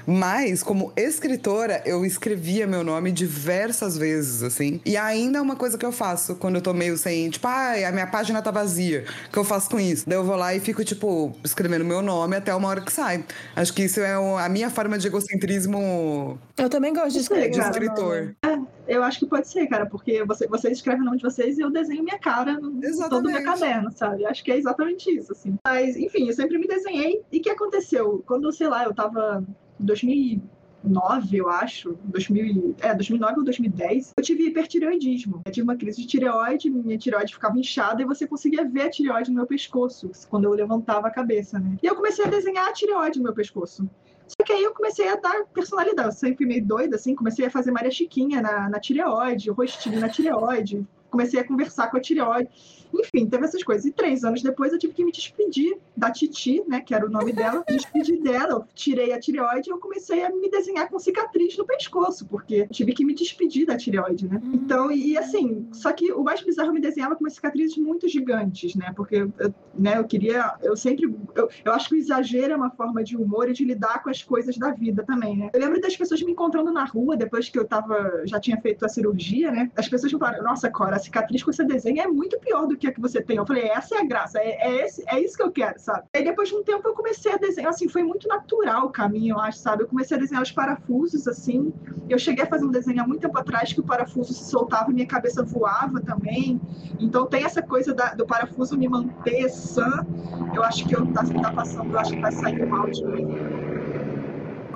[0.06, 4.80] Mas, como escritora, eu escrevia meu nome diversas vezes, assim.
[4.84, 7.72] E ainda é uma coisa que eu faço quando eu tô meio sem, tipo, ah,
[7.88, 9.04] a minha página tá vazia.
[9.28, 10.08] O que eu faço com isso?
[10.08, 13.24] Daí eu vou lá e fico, tipo, escrevendo meu nome até uma hora que sai.
[13.54, 16.38] Acho que isso é a minha forma de egocentrismo.
[16.56, 17.50] Eu também gosto de escrever.
[17.50, 18.34] De escritor.
[18.42, 21.58] É, eu acho que pode ser, cara, porque você, vocês escrevem o nome de vocês
[21.58, 23.10] e eu desenho minha cara no Exatamente.
[23.10, 24.26] todo o meu caderno, sabe?
[24.26, 25.56] Acho que é exatamente isso, assim.
[25.64, 27.22] Mas, enfim, eu sempre me desenhei.
[27.30, 28.22] E o que aconteceu?
[28.26, 29.44] Quando, sei lá, eu tava
[29.80, 35.42] 2009, eu acho, 2000, é, 2009 ou 2010, eu tive hipertireoidismo.
[35.44, 38.90] Eu tive uma crise de tireoide, minha tireoide ficava inchada e você conseguia ver a
[38.90, 41.76] tireoide no meu pescoço, quando eu levantava a cabeça, né?
[41.82, 43.88] E eu comecei a desenhar a tireoide no meu pescoço.
[44.26, 47.50] Só que aí eu comecei a dar personalidade, eu sempre meio doida, assim, comecei a
[47.50, 52.48] fazer Maria Chiquinha na, na tireoide, rostinho na tireoide, comecei a conversar com a tireoide.
[52.92, 53.84] Enfim, teve essas coisas.
[53.84, 57.10] E três anos depois eu tive que me despedir da Titi, né, que era o
[57.10, 61.56] nome dela, despedi dela, tirei a tireoide e eu comecei a me desenhar com cicatriz
[61.56, 64.40] no pescoço, porque tive que me despedir da tireoide, né?
[64.52, 68.08] Então, e assim, só que o mais bizarro eu me desenhava com umas cicatrizes muito
[68.08, 68.92] gigantes, né?
[68.96, 72.70] Porque eu, né, eu queria, eu sempre, eu, eu acho que o exagero é uma
[72.70, 75.50] forma de humor e de lidar com as coisas da vida também, né?
[75.52, 78.84] Eu lembro das pessoas me encontrando na rua depois que eu tava, já tinha feito
[78.84, 79.70] a cirurgia, né?
[79.76, 82.86] As pessoas me falaram, nossa, Cora, cicatriz que você desenha é muito pior do que
[82.86, 83.36] a que você tem.
[83.36, 86.04] Eu falei, essa é a graça, é, é, esse, é isso que eu quero, sabe?
[86.14, 89.34] Aí depois de um tempo eu comecei a desenhar, assim, foi muito natural o caminho,
[89.34, 89.82] eu acho, sabe?
[89.82, 91.72] Eu comecei a desenhar os parafusos, assim.
[92.08, 94.90] Eu cheguei a fazer um desenho há muito tempo atrás que o parafuso se soltava
[94.90, 96.60] e minha cabeça voava também.
[96.98, 100.06] Então tem essa coisa da, do parafuso me manter sã.
[100.54, 103.89] Eu acho que eu tá, tá passando, eu acho que vai sair um áudio.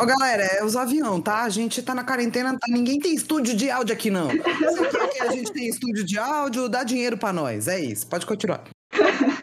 [0.00, 1.42] Ô, galera, é os avião, tá?
[1.42, 2.66] A gente tá na quarentena, tá?
[2.68, 4.28] ninguém tem estúdio de áudio aqui, não.
[4.28, 7.68] Que a gente tem estúdio de áudio, dá dinheiro pra nós.
[7.68, 8.64] É isso, pode continuar.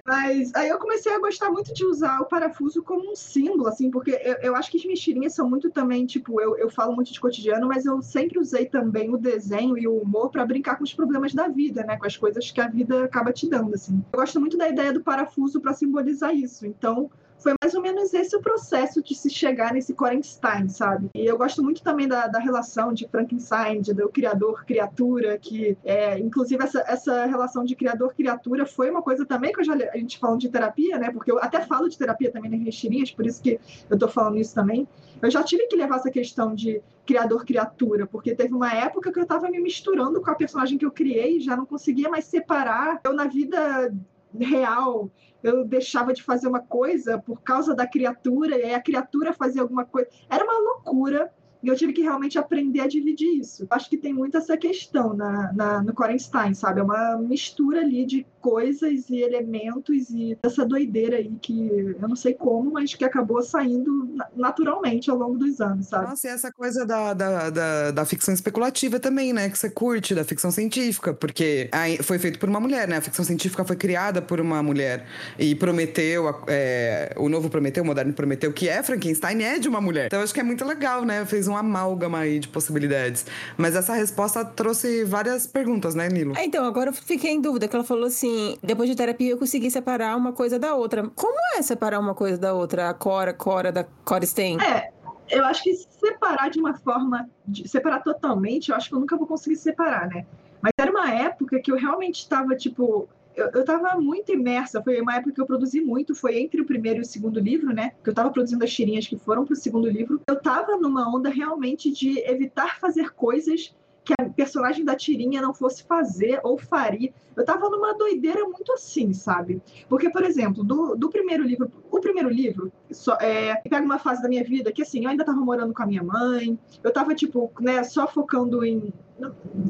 [0.06, 3.90] Mas aí eu comecei a gostar muito de usar o parafuso como um símbolo, assim,
[3.90, 7.14] porque eu, eu acho que as mentirinhas são muito também, tipo, eu, eu falo muito
[7.14, 10.84] de cotidiano, mas eu sempre usei também o desenho e o humor para brincar com
[10.84, 11.98] os problemas da vida, né?
[11.98, 14.04] Com as coisas que a vida acaba te dando, assim.
[14.12, 16.66] Eu gosto muito da ideia do parafuso para simbolizar isso.
[16.66, 17.10] Então,
[17.42, 21.10] foi mais ou menos esse o processo de se chegar nesse Korenstein, sabe?
[21.16, 26.20] E eu gosto muito também da, da relação de Frankenstein, de, do criador-criatura, que é,
[26.20, 30.40] inclusive essa, essa relação de criador-criatura foi uma coisa também que já, a gente falando
[30.40, 31.12] de terapia, né?
[31.12, 34.08] Porque eu até falo de terapia também nas minhas tirinhas, por isso que eu tô
[34.08, 34.88] falando isso também.
[35.22, 39.24] Eu já tive que levar essa questão de criador-criatura, porque teve uma época que eu
[39.24, 43.00] estava me misturando com a personagem que eu criei, já não conseguia mais separar.
[43.04, 43.94] Eu, na vida
[44.40, 45.10] real,
[45.44, 49.62] eu deixava de fazer uma coisa por causa da criatura, e aí a criatura fazia
[49.62, 50.10] alguma coisa.
[50.30, 51.32] Era uma loucura.
[51.64, 53.68] E eu tive que realmente aprender a dividir isso.
[53.70, 56.80] Acho que tem muito essa questão na, na, no Korenstein, sabe?
[56.80, 62.16] É uma mistura ali de coisas e elementos e essa doideira aí que eu não
[62.16, 66.10] sei como, mas que acabou saindo naturalmente ao longo dos anos, sabe?
[66.10, 69.50] Nossa, e essa coisa da, da, da, da ficção especulativa também, né?
[69.50, 71.70] Que você curte, da ficção científica, porque
[72.04, 72.98] foi feito por uma mulher, né?
[72.98, 75.06] A ficção científica foi criada por uma mulher
[75.38, 79.80] e Prometeu, é, o novo Prometeu, o moderno Prometeu, que é Frankenstein, é de uma
[79.80, 80.08] mulher.
[80.08, 81.26] Então acho que é muito legal, né?
[81.26, 83.26] Fez um amálgama aí de possibilidades.
[83.58, 86.36] Mas essa resposta trouxe várias perguntas, né, Nilo?
[86.38, 89.38] É, então, agora eu fiquei em dúvida, que ela falou assim, depois de terapia eu
[89.38, 91.10] consegui separar uma coisa da outra.
[91.16, 92.90] Como é separar uma coisa da outra?
[92.90, 94.58] A Cora, Cora da Cora Stein?
[94.62, 94.92] É,
[95.30, 99.18] eu acho que separar de uma forma, de, separar totalmente, eu acho que eu nunca
[99.18, 100.26] vou conseguir separar, né?
[100.62, 105.16] Mas era uma época que eu realmente estava, tipo, eu estava muito imersa, foi uma
[105.16, 107.92] época que eu produzi muito, foi entre o primeiro e o segundo livro, né?
[108.04, 110.22] Que eu estava produzindo as tirinhas que foram para o segundo livro.
[110.28, 113.74] Eu estava numa onda realmente de evitar fazer coisas
[114.12, 117.14] que a personagem da tirinha não fosse fazer ou faria.
[117.36, 119.62] Eu tava numa doideira muito assim, sabe?
[119.88, 124.22] Porque, por exemplo, do, do primeiro livro, o primeiro livro, só, é, pega uma fase
[124.22, 127.16] da minha vida que, assim, eu ainda tava morando com a minha mãe, eu tava,
[127.16, 128.94] tipo, né, só focando em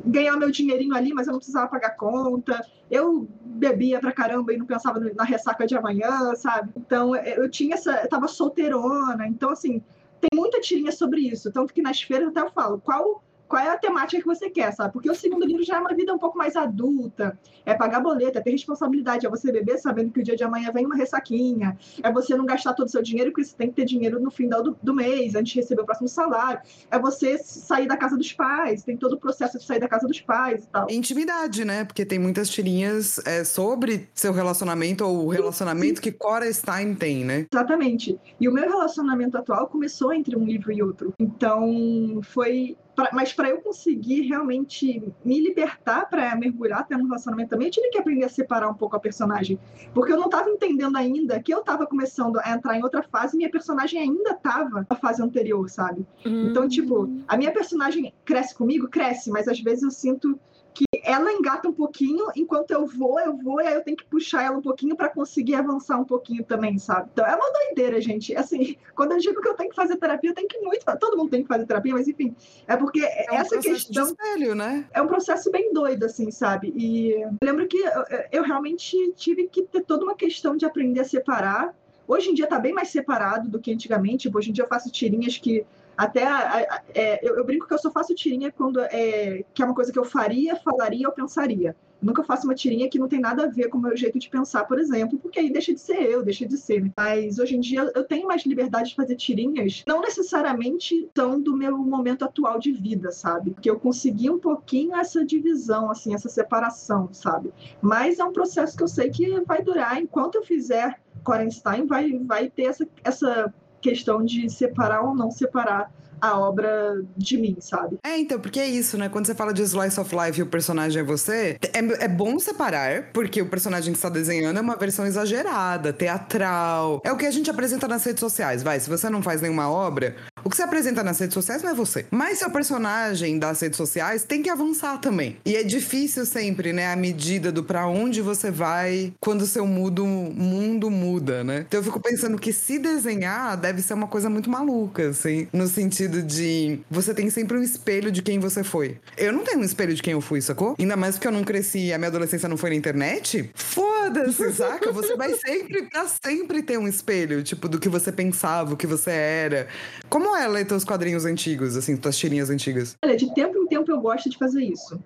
[0.05, 2.65] ganhar meu dinheirinho ali, mas eu não precisava pagar conta.
[2.89, 6.71] Eu bebia pra caramba e não pensava na ressaca de amanhã, sabe?
[6.75, 9.83] Então, eu tinha essa, eu tava solteirona, então, assim,
[10.19, 11.51] tem muita tirinha sobre isso.
[11.51, 14.71] Tanto que nas feiras até eu falo, qual qual é a temática que você quer,
[14.71, 14.93] sabe?
[14.93, 18.37] Porque o segundo livro já é uma vida um pouco mais adulta, é pagar boleto,
[18.37, 21.77] é ter responsabilidade, é você beber sabendo que o dia de amanhã vem uma ressaquinha,
[22.01, 24.31] é você não gastar todo o seu dinheiro, porque você tem que ter dinheiro no
[24.31, 28.15] final do, do mês, antes de receber o próximo salário, é você sair da casa
[28.15, 30.87] dos pais, tem todo o processo de sair da casa dos pais e tal.
[30.89, 31.83] Intimidade, né?
[31.83, 36.03] Porque tem muitas tirinhas é, sobre seu relacionamento ou o relacionamento sim.
[36.03, 37.47] que Cora Stein tem, né?
[37.51, 38.17] Exatamente.
[38.39, 41.13] E o meu relacionamento atual começou entre um livro e outro.
[41.19, 47.49] Então, foi pra, mas para eu conseguir realmente me libertar para mergulhar até no relacionamento
[47.49, 49.59] também, eu tive que aprender a separar um pouco a personagem.
[49.93, 53.35] Porque eu não estava entendendo ainda que eu estava começando a entrar em outra fase
[53.35, 56.05] e minha personagem ainda estava na fase anterior, sabe?
[56.25, 56.49] Hum.
[56.49, 58.87] Então, tipo, a minha personagem cresce comigo?
[58.87, 60.39] Cresce, mas às vezes eu sinto
[60.73, 64.05] que ela engata um pouquinho, enquanto eu vou, eu vou, e aí eu tenho que
[64.05, 67.09] puxar ela um pouquinho para conseguir avançar um pouquinho também, sabe?
[67.11, 68.35] Então é uma doideira, gente.
[68.35, 70.85] Assim, quando eu digo que eu tenho que fazer terapia, eu tenho que muito.
[70.99, 72.35] Todo mundo tem que fazer terapia, mas enfim,
[72.67, 74.05] é porque é um essa questão.
[74.05, 74.87] Espelho, né?
[74.93, 76.73] É um processo bem doido, assim, sabe?
[76.75, 81.01] E eu lembro que eu, eu realmente tive que ter toda uma questão de aprender
[81.01, 81.75] a separar.
[82.07, 84.29] Hoje em dia está bem mais separado do que antigamente.
[84.33, 85.65] Hoje em dia eu faço tirinhas que
[86.01, 89.61] até a, a, é, eu, eu, brinco que eu só faço tirinha quando é, que
[89.61, 91.75] é uma coisa que eu faria, falaria ou pensaria.
[92.01, 94.27] Nunca faço uma tirinha que não tem nada a ver com o meu jeito de
[94.27, 96.91] pensar, por exemplo, porque aí deixa de ser eu, deixa de ser.
[96.97, 101.55] Mas hoje em dia eu tenho mais liberdade de fazer tirinhas, não necessariamente tão do
[101.55, 103.51] meu momento atual de vida, sabe?
[103.51, 107.53] Porque eu consegui um pouquinho essa divisão, assim, essa separação, sabe?
[107.79, 112.17] Mas é um processo que eu sei que vai durar enquanto eu fizer Corenstein, vai,
[112.17, 115.91] vai ter essa, essa questão de separar ou não separar
[116.21, 117.97] a obra de mim, sabe?
[118.05, 119.09] É, então, porque é isso, né?
[119.09, 122.37] Quando você fala de Slice of Life e o personagem é você, é, é bom
[122.37, 127.01] separar, porque o personagem que está desenhando é uma versão exagerada, teatral.
[127.03, 128.79] É o que a gente apresenta nas redes sociais, vai.
[128.79, 131.73] Se você não faz nenhuma obra, o que você apresenta nas redes sociais não é
[131.73, 132.05] você.
[132.11, 135.37] Mas seu personagem das redes sociais tem que avançar também.
[135.45, 136.91] E é difícil sempre, né?
[136.91, 141.65] A medida do para onde você vai quando seu mundo, mundo muda, né?
[141.67, 145.47] Então eu fico pensando que se desenhar deve ser uma coisa muito maluca, assim.
[145.53, 148.97] No sentido de você tem sempre um espelho de quem você foi.
[149.17, 150.75] Eu não tenho um espelho de quem eu fui, sacou?
[150.79, 153.49] Ainda mais porque eu não cresci a minha adolescência não foi na internet.
[153.55, 154.91] Foda-se, saca?
[154.91, 158.87] Você vai sempre, pra sempre ter um espelho, tipo, do que você pensava, o que
[158.87, 159.67] você era.
[160.09, 162.95] Como como é ler teus quadrinhos antigos, assim, tuas tirinhas antigas?
[163.03, 164.97] Olha, de tempo em tempo eu gosto de fazer isso.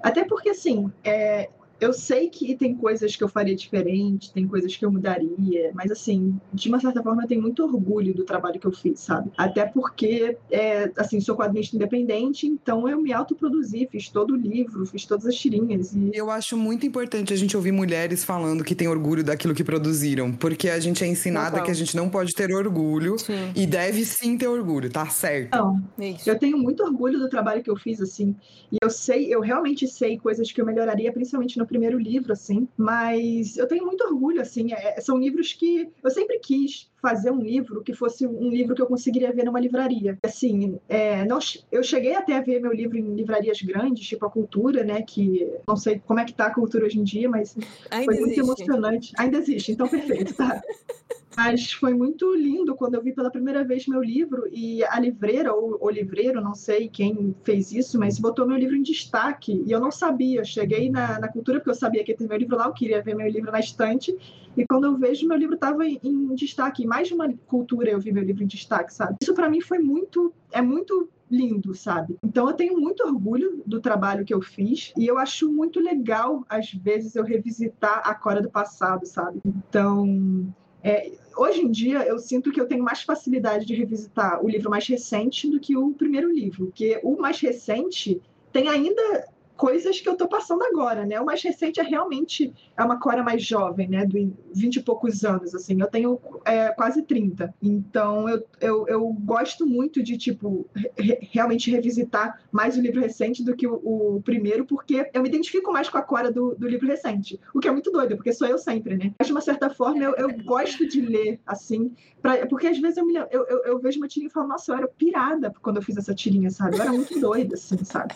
[0.00, 1.48] Até porque, assim, é,
[1.80, 5.90] eu sei que tem coisas que eu faria diferente, tem coisas que eu mudaria, mas
[5.90, 9.30] assim, de uma certa forma eu tenho muito orgulho do trabalho que eu fiz, sabe?
[9.36, 14.84] Até porque, é, assim, sou quadrinista independente, então eu me autoproduzi, fiz todo o livro,
[14.86, 15.94] fiz todas as tirinhas.
[15.94, 16.10] E...
[16.12, 20.32] Eu acho muito importante a gente ouvir mulheres falando que tem orgulho daquilo que produziram,
[20.32, 21.64] porque a gente é ensinada Total.
[21.66, 23.52] que a gente não pode ter orgulho sim.
[23.54, 25.56] e deve sim ter orgulho, tá certo?
[25.56, 26.28] Não, Isso.
[26.28, 28.34] eu tenho muito orgulho do trabalho que eu fiz, assim,
[28.72, 32.66] e eu sei, eu realmente sei coisas que eu melhoraria, principalmente no primeiro livro, assim,
[32.76, 37.40] mas eu tenho muito orgulho, assim, é, são livros que eu sempre quis fazer um
[37.40, 40.18] livro que fosse um livro que eu conseguiria ver numa livraria.
[40.22, 41.38] Assim, é, não,
[41.70, 45.48] eu cheguei até a ver meu livro em livrarias grandes, tipo a Cultura, né, que
[45.66, 47.56] não sei como é que tá a Cultura hoje em dia, mas
[47.90, 48.40] Ainda foi muito existe.
[48.40, 49.12] emocionante.
[49.18, 50.60] Ainda existe, então perfeito, tá?
[51.38, 55.54] Mas foi muito lindo quando eu vi pela primeira vez meu livro e a livreira
[55.54, 59.70] ou o livreiro, não sei quem fez isso, mas botou meu livro em destaque e
[59.70, 60.42] eu não sabia.
[60.42, 63.00] cheguei na, na cultura porque eu sabia que ia ter meu livro lá, eu queria
[63.00, 64.18] ver meu livro na estante
[64.56, 66.84] e quando eu vejo meu livro estava em, em destaque.
[66.84, 69.18] Mais de uma cultura eu vi meu livro em destaque, sabe?
[69.22, 72.16] Isso para mim foi muito, é muito lindo, sabe?
[72.20, 76.44] Então eu tenho muito orgulho do trabalho que eu fiz e eu acho muito legal
[76.48, 79.38] às vezes eu revisitar a Cora do passado, sabe?
[79.46, 84.48] Então é, hoje em dia, eu sinto que eu tenho mais facilidade de revisitar o
[84.48, 88.20] livro mais recente do que o primeiro livro, porque o mais recente
[88.52, 89.28] tem ainda
[89.58, 91.20] coisas que eu estou passando agora, né?
[91.20, 94.06] O mais recente é realmente é uma Cora mais jovem, né?
[94.06, 95.80] De 20 e poucos anos, assim.
[95.80, 97.52] Eu tenho é, quase 30.
[97.60, 100.64] Então, eu, eu, eu gosto muito de, tipo,
[100.96, 105.28] re realmente revisitar mais o livro recente do que o, o, primeiro, porque eu me
[105.28, 107.40] identifico mais com a Cora do, do livro recente.
[107.52, 109.12] O que é muito doido, porque sou eu sempre, né?
[109.18, 111.92] Mas, de uma certa forma, eu, eu gosto de ler, assim,
[112.22, 114.70] pra, porque às vezes eu, me, eu, eu, eu vejo uma tirinha e falo, nossa,
[114.70, 116.76] eu era pirada quando eu fiz essa tirinha, sabe?
[116.76, 118.14] Eu era muito doida, assim, sabe?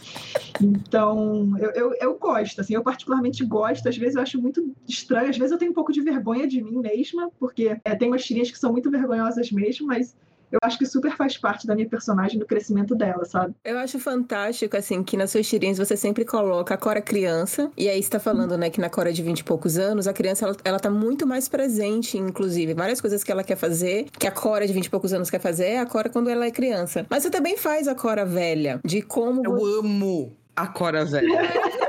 [0.60, 5.30] Então, eu, eu, eu, gosto, assim, eu particularmente gosto, às vezes eu acho muito estranho,
[5.30, 8.24] às vezes eu tenho um pouco de vergonha de mim mesma, porque é, tem umas
[8.24, 10.14] tirinhas que são muito vergonhosas mesmo, mas
[10.52, 13.54] eu acho que super faz parte da minha personagem, do crescimento dela, sabe?
[13.64, 17.88] Eu acho fantástico, assim, que nas suas tirinhas você sempre coloca a Cora criança, e
[17.88, 20.44] aí você tá falando, né, que na Cora de 20 e poucos anos, a criança,
[20.44, 22.74] ela, ela tá muito mais presente, inclusive.
[22.74, 25.40] Várias coisas que ela quer fazer, que a Cora de 20 e poucos anos quer
[25.40, 27.06] fazer, é a Cora quando ela é criança.
[27.08, 29.42] Mas você também faz a Cora velha, de como...
[29.42, 29.78] Eu você...
[29.78, 31.28] amo a Cora velha.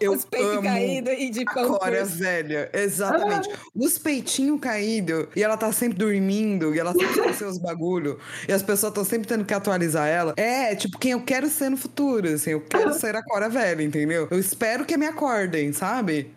[0.00, 1.74] Eu Os peitos caídos e de pão.
[1.74, 3.50] A Cora velha, exatamente.
[3.52, 3.58] Ah.
[3.74, 8.52] Os peitinhos caídos, e ela tá sempre dormindo, e ela sempre com seus bagulho, e
[8.52, 10.34] as pessoas estão sempre tendo que atualizar ela.
[10.36, 13.82] É, tipo, quem eu quero ser no futuro, assim, eu quero ser a Cora velha,
[13.82, 14.28] entendeu?
[14.30, 16.32] Eu espero que me acordem, sabe?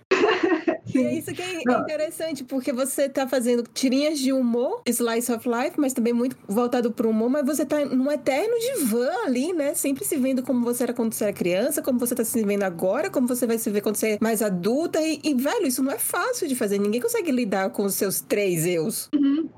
[0.94, 5.48] E é isso que é interessante, porque você tá fazendo tirinhas de humor, slice of
[5.48, 9.74] life, mas também muito voltado pro humor, mas você tá num eterno divã ali, né?
[9.74, 12.64] Sempre se vendo como você era quando você era criança, como você tá se vendo
[12.64, 15.00] agora, como você vai se ver quando você é mais adulta.
[15.02, 16.80] E, e velho, isso não é fácil de fazer.
[16.80, 19.10] Ninguém consegue lidar com os seus três eus.
[19.14, 19.50] Uhum.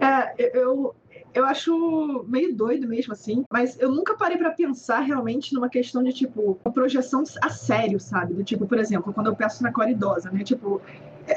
[0.00, 0.94] É, eu,
[1.34, 6.02] eu acho meio doido mesmo, assim, mas eu nunca parei para pensar realmente numa questão
[6.02, 8.34] de, tipo, uma projeção a sério, sabe?
[8.34, 10.42] Do tipo, por exemplo, quando eu peço na cor idosa, né?
[10.42, 10.80] Tipo,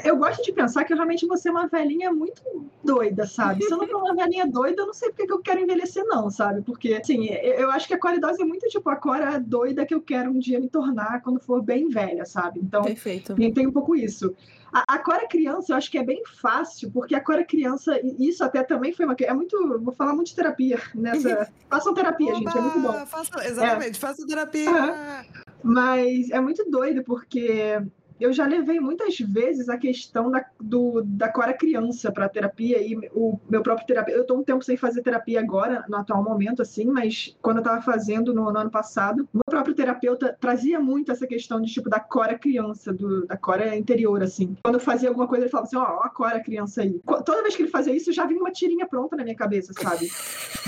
[0.04, 2.42] eu gosto de pensar que realmente você é uma velhinha muito
[2.82, 3.64] doida, sabe?
[3.64, 6.04] Se eu não for uma velhinha doida, eu não sei porque que eu quero envelhecer,
[6.06, 6.62] não, sabe?
[6.62, 10.00] Porque, assim, eu acho que a idosa é muito tipo a Cora doida que eu
[10.00, 12.60] quero um dia me tornar quando for bem velha, sabe?
[12.60, 13.34] Então, Perfeito.
[13.34, 14.34] tem um pouco isso.
[14.72, 18.42] A, a Cora criança, eu acho que é bem fácil, porque a Cora criança, isso
[18.42, 19.14] até também foi uma.
[19.20, 19.78] É muito.
[19.80, 21.50] Vou falar muito de terapia nessa.
[21.68, 23.06] Façam terapia, Oba, gente, é muito bom.
[23.06, 24.00] Faça, exatamente, é.
[24.00, 24.70] façam terapia.
[24.70, 25.42] Uhum.
[25.62, 27.80] Mas é muito doido, porque
[28.20, 32.96] eu já levei muitas vezes a questão da, do, da Cora criança para terapia e
[33.12, 34.18] o meu próprio terapeuta.
[34.18, 37.62] Eu estou um tempo sem fazer terapia agora, no atual momento, assim, mas quando eu
[37.62, 41.88] estava fazendo no, no, ano passado, meu próprio terapeuta trazia muito essa questão de tipo
[41.88, 44.56] da Cora criança, do, da Cora interior, assim.
[44.62, 47.00] Quando eu fazia alguma coisa, ele falava assim: ó, oh, a Cora criança aí.
[47.24, 50.08] Toda vez que ele fazia isso, já vinha uma tirinha pronta na minha cabeça, sabe?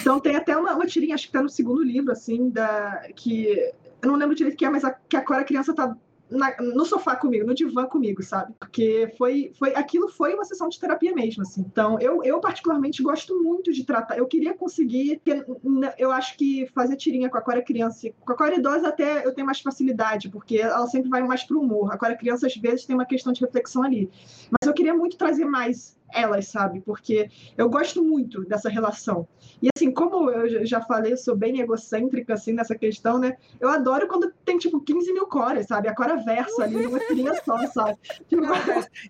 [0.00, 3.72] Então tem até uma, uma tirinha, acho que está no segundo livro, assim, da que
[4.02, 5.96] eu não lembro direito o que é, mas a, que a Cora criança tá
[6.30, 8.54] na, no sofá comigo, no divã comigo, sabe?
[8.58, 11.60] Porque foi, foi aquilo foi uma sessão de terapia mesmo, assim.
[11.60, 14.16] Então, eu, eu particularmente gosto muito de tratar.
[14.16, 15.20] Eu queria conseguir,
[15.98, 19.32] eu acho que fazer tirinha com a Cora criança, com a Cora idosa até eu
[19.32, 21.92] tenho mais facilidade, porque ela sempre vai mais pro humor.
[21.92, 24.10] A Cora criança às vezes tem uma questão de reflexão ali.
[24.50, 26.80] Mas eu queria muito trazer mais elas, sabe?
[26.80, 29.26] Porque eu gosto muito dessa relação.
[29.62, 33.36] E assim, como eu já falei, eu sou bem egocêntrica, assim, nessa questão, né?
[33.60, 35.88] Eu adoro quando tem, tipo, 15 mil cores, sabe?
[35.88, 37.98] A Cora verso ali, numa tirinha só, sabe?
[38.28, 38.44] Tipo,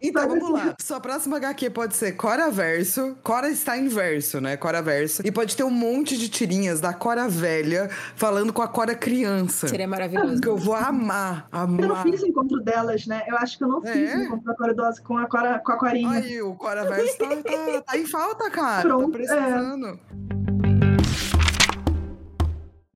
[0.02, 0.68] então, sabe vamos assim?
[0.68, 0.76] lá.
[0.80, 4.56] Sua próxima HQ pode ser Cora Verso, Cora está em verso, né?
[4.56, 5.22] Cora Verso.
[5.24, 9.68] E pode ter um monte de tirinhas da Cora velha falando com a Cora criança.
[9.68, 10.40] Seria maravilhoso.
[10.40, 11.80] Que eu vou amar, amar.
[11.80, 13.22] Eu não fiz o encontro delas, né?
[13.26, 14.16] Eu acho que eu não fiz é?
[14.16, 16.10] o encontro da Cora idosa com a Cora, com a Corinha.
[16.10, 18.82] Aí, o Cora Verso tá, tá, tá em falta, cara.
[18.82, 20.00] Tá Pronto, tá precisando.
[20.40, 20.43] É.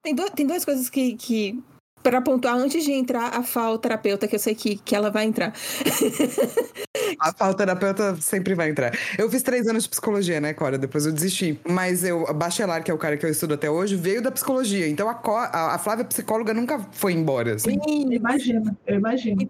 [0.09, 1.63] Tem, do, tem duas coisas que, que
[2.03, 5.27] para pontuar antes de entrar a FAO terapeuta, que eu sei que, que ela vai
[5.27, 5.53] entrar.
[7.21, 8.93] A FAO terapeuta sempre vai entrar.
[9.19, 10.79] Eu fiz três anos de psicologia, né, Cora?
[10.79, 11.59] Depois eu desisti.
[11.69, 14.31] Mas eu, a Bachelar, que é o cara que eu estudo até hoje, veio da
[14.31, 14.89] psicologia.
[14.89, 17.57] Então a, a, a Flávia psicóloga nunca foi embora.
[17.57, 17.79] Assim.
[17.83, 19.49] Sim, imagina, eu imagino.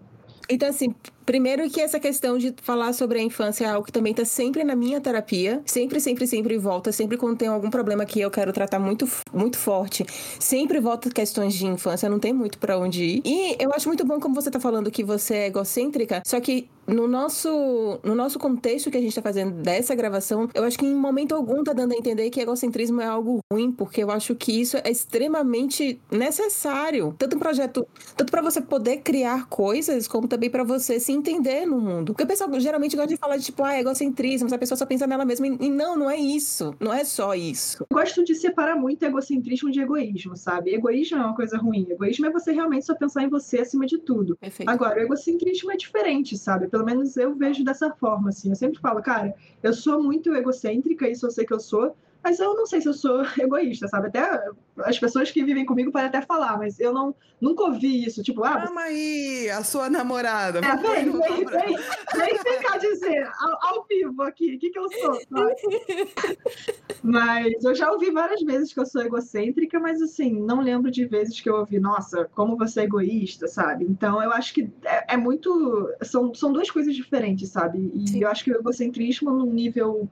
[0.49, 0.93] Então, assim,
[1.29, 4.63] Primeiro que essa questão de falar sobre a infância é algo que também tá sempre
[4.63, 5.61] na minha terapia.
[5.63, 6.91] Sempre, sempre, sempre volta.
[6.91, 10.03] Sempre quando tem algum problema que eu quero tratar muito, muito forte.
[10.39, 12.09] Sempre volta questões de infância.
[12.09, 13.21] Não tem muito para onde ir.
[13.23, 16.23] E eu acho muito bom como você tá falando que você é egocêntrica.
[16.25, 20.63] Só que no nosso, no nosso contexto que a gente tá fazendo dessa gravação, eu
[20.63, 23.71] acho que em momento algum tá dando a entender que egocentrismo é algo ruim.
[23.71, 27.13] Porque eu acho que isso é extremamente necessário.
[27.19, 27.87] Tanto um projeto...
[28.17, 32.13] Tanto para você poder criar coisas, como também para você se entender no mundo.
[32.13, 34.85] Porque o pessoal geralmente gosta de falar de tipo, ah, egocentrismo, mas a pessoa só
[34.85, 35.47] pensa nela mesma.
[35.47, 36.73] E não, não é isso.
[36.79, 37.85] Não é só isso.
[37.89, 40.73] Eu gosto de separar muito egocentrismo de egoísmo, sabe?
[40.73, 41.85] Egoísmo é uma coisa ruim.
[41.89, 44.35] Egoísmo é você realmente só pensar em você acima de tudo.
[44.37, 44.69] Perfeito.
[44.69, 46.67] Agora, o egocentrismo é diferente, sabe?
[46.67, 48.49] Pelo menos eu vejo dessa forma, assim.
[48.49, 52.39] Eu sempre falo, cara, eu sou muito egocêntrica, isso eu sei que eu sou, mas
[52.39, 54.07] eu não sei se eu sou egoísta, sabe?
[54.07, 54.43] Até
[54.79, 58.21] as pessoas que vivem comigo podem até falar, mas eu não nunca ouvi isso.
[58.21, 58.61] Tipo, ah.
[58.61, 60.59] Calma aí, a sua namorada.
[60.59, 61.77] É, vem, vem, vem,
[62.15, 65.19] vem ficar dizer ao, ao vivo aqui, o que, que eu sou?
[67.01, 71.05] Mas eu já ouvi várias vezes que eu sou egocêntrica, mas assim, não lembro de
[71.05, 73.85] vezes que eu ouvi, nossa, como você é egoísta, sabe?
[73.85, 75.89] Então eu acho que é, é muito.
[76.03, 77.91] São, são duas coisas diferentes, sabe?
[77.93, 78.23] E Sim.
[78.23, 80.09] eu acho que o egocentrismo, num nível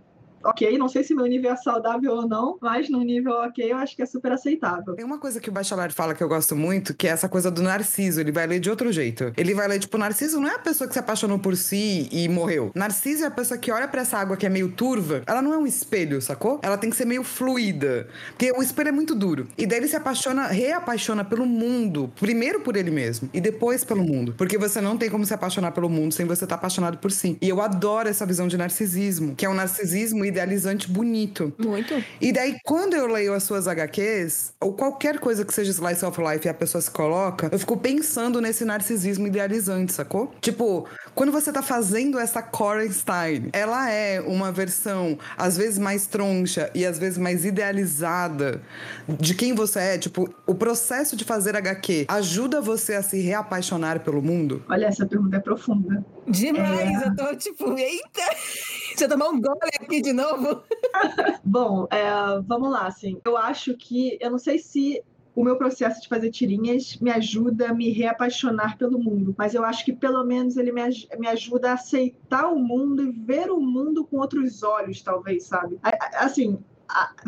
[0.48, 0.78] ok.
[0.78, 3.96] Não sei se meu nível é saudável ou não, mas no nível ok, eu acho
[3.96, 4.96] que é super aceitável.
[4.96, 7.52] Tem uma coisa que o Bachelard fala que eu gosto muito, que é essa coisa
[7.52, 8.20] do Narciso.
[8.20, 9.34] Ele vai ler de outro jeito.
[9.36, 12.28] Ele vai ler, tipo, Narciso não é a pessoa que se apaixonou por si e
[12.30, 12.72] morreu.
[12.74, 15.22] Narciso é a pessoa que olha para essa água que é meio turva.
[15.26, 16.60] Ela não é um espelho, sacou?
[16.64, 18.08] Ela tem que ser meio fluida.
[18.30, 19.48] Porque o espelho é muito duro.
[19.58, 22.12] E daí ele se apaixona, reapaixona pelo mundo.
[22.20, 23.30] Primeiro por ele mesmo.
[23.34, 24.34] E depois pelo mundo.
[24.38, 27.12] Porque você não tem como se apaixonar pelo mundo sem você estar tá apaixonado por
[27.12, 27.38] si.
[27.42, 31.52] E eu adoro essa visão de narcisismo, que é um narcisismo idealizante bonito.
[31.58, 31.94] Muito.
[32.22, 36.20] E daí, quando eu leio as suas HQs, ou qualquer coisa que seja slice of
[36.22, 40.34] life e a pessoa se coloca, eu fico pensando nesse narcisismo idealizante, sacou?
[40.40, 46.06] Tipo, quando você tá fazendo essa Coren Stein, ela é uma versão, às vezes mais
[46.06, 48.62] troncha e às vezes mais idealizada
[49.08, 49.98] de quem você é.
[49.98, 54.64] Tipo, o processo de fazer HQ ajuda você a se reapaixonar pelo mundo?
[54.70, 56.06] Olha, essa pergunta é profunda.
[56.28, 57.08] Demais, é...
[57.08, 58.22] eu tô tipo, eita!
[58.98, 60.64] Deixa eu tomar um gole aqui de novo.
[61.44, 63.22] Bom, é, vamos lá, assim.
[63.24, 65.04] Eu acho que, eu não sei se
[65.36, 69.36] o meu processo de fazer tirinhas me ajuda a me reapaixonar pelo mundo.
[69.38, 70.82] Mas eu acho que pelo menos ele me,
[71.20, 75.78] me ajuda a aceitar o mundo e ver o mundo com outros olhos, talvez, sabe?
[76.16, 76.58] Assim,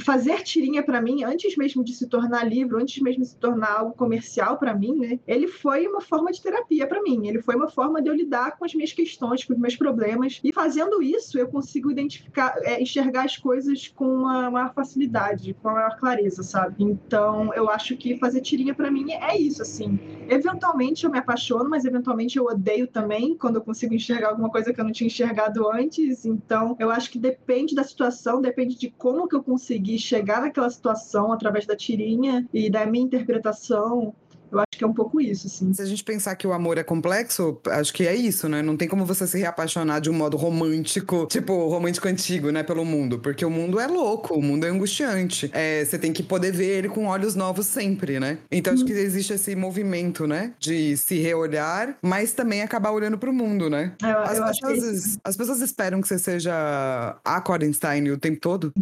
[0.03, 3.79] fazer tirinha para mim, antes mesmo de se tornar livro, antes mesmo de se tornar
[3.79, 5.19] algo comercial para mim, né?
[5.27, 7.27] Ele foi uma forma de terapia para mim.
[7.27, 10.39] Ele foi uma forma de eu lidar com as minhas questões, com os meus problemas.
[10.43, 15.69] E fazendo isso, eu consigo identificar, é, enxergar as coisas com uma maior facilidade, com
[15.69, 16.83] maior clareza, sabe?
[16.83, 19.99] Então, eu acho que fazer tirinha para mim é isso, assim.
[20.29, 24.73] Eventualmente eu me apaixono, mas eventualmente eu odeio também quando eu consigo enxergar alguma coisa
[24.73, 26.25] que eu não tinha enxergado antes.
[26.25, 30.69] Então, eu acho que depende da situação, depende de como que eu conseguir chegar naquela
[30.69, 34.13] situação através da tirinha e da minha interpretação
[34.51, 35.73] eu acho que é um pouco isso, assim.
[35.73, 38.61] Se a gente pensar que o amor é complexo, acho que é isso, né?
[38.61, 42.83] Não tem como você se reapaixonar de um modo romântico, tipo, romântico antigo, né, pelo
[42.83, 43.19] mundo.
[43.19, 45.49] Porque o mundo é louco, o mundo é angustiante.
[45.53, 48.39] É, você tem que poder ver ele com olhos novos sempre, né?
[48.51, 48.99] Então acho que uhum.
[48.99, 50.53] existe esse movimento, né?
[50.59, 53.93] De se reolhar, mas também acabar olhando pro mundo, né?
[54.01, 58.73] Eu, as, eu pessoas, as pessoas esperam que você seja a Corenstein o tempo todo?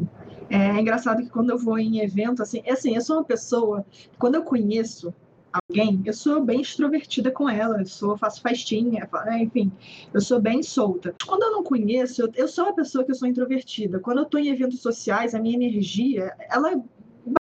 [0.49, 3.85] É engraçado que quando eu vou em evento, assim, é assim, eu sou uma pessoa,
[4.17, 5.13] quando eu conheço
[5.51, 9.71] alguém, eu sou bem extrovertida com ela, eu sou, faço festinha, né, enfim,
[10.13, 11.15] eu sou bem solta.
[11.25, 13.99] Quando eu não conheço, eu, eu sou uma pessoa que eu sou introvertida.
[13.99, 16.81] Quando eu estou em eventos sociais, a minha energia, ela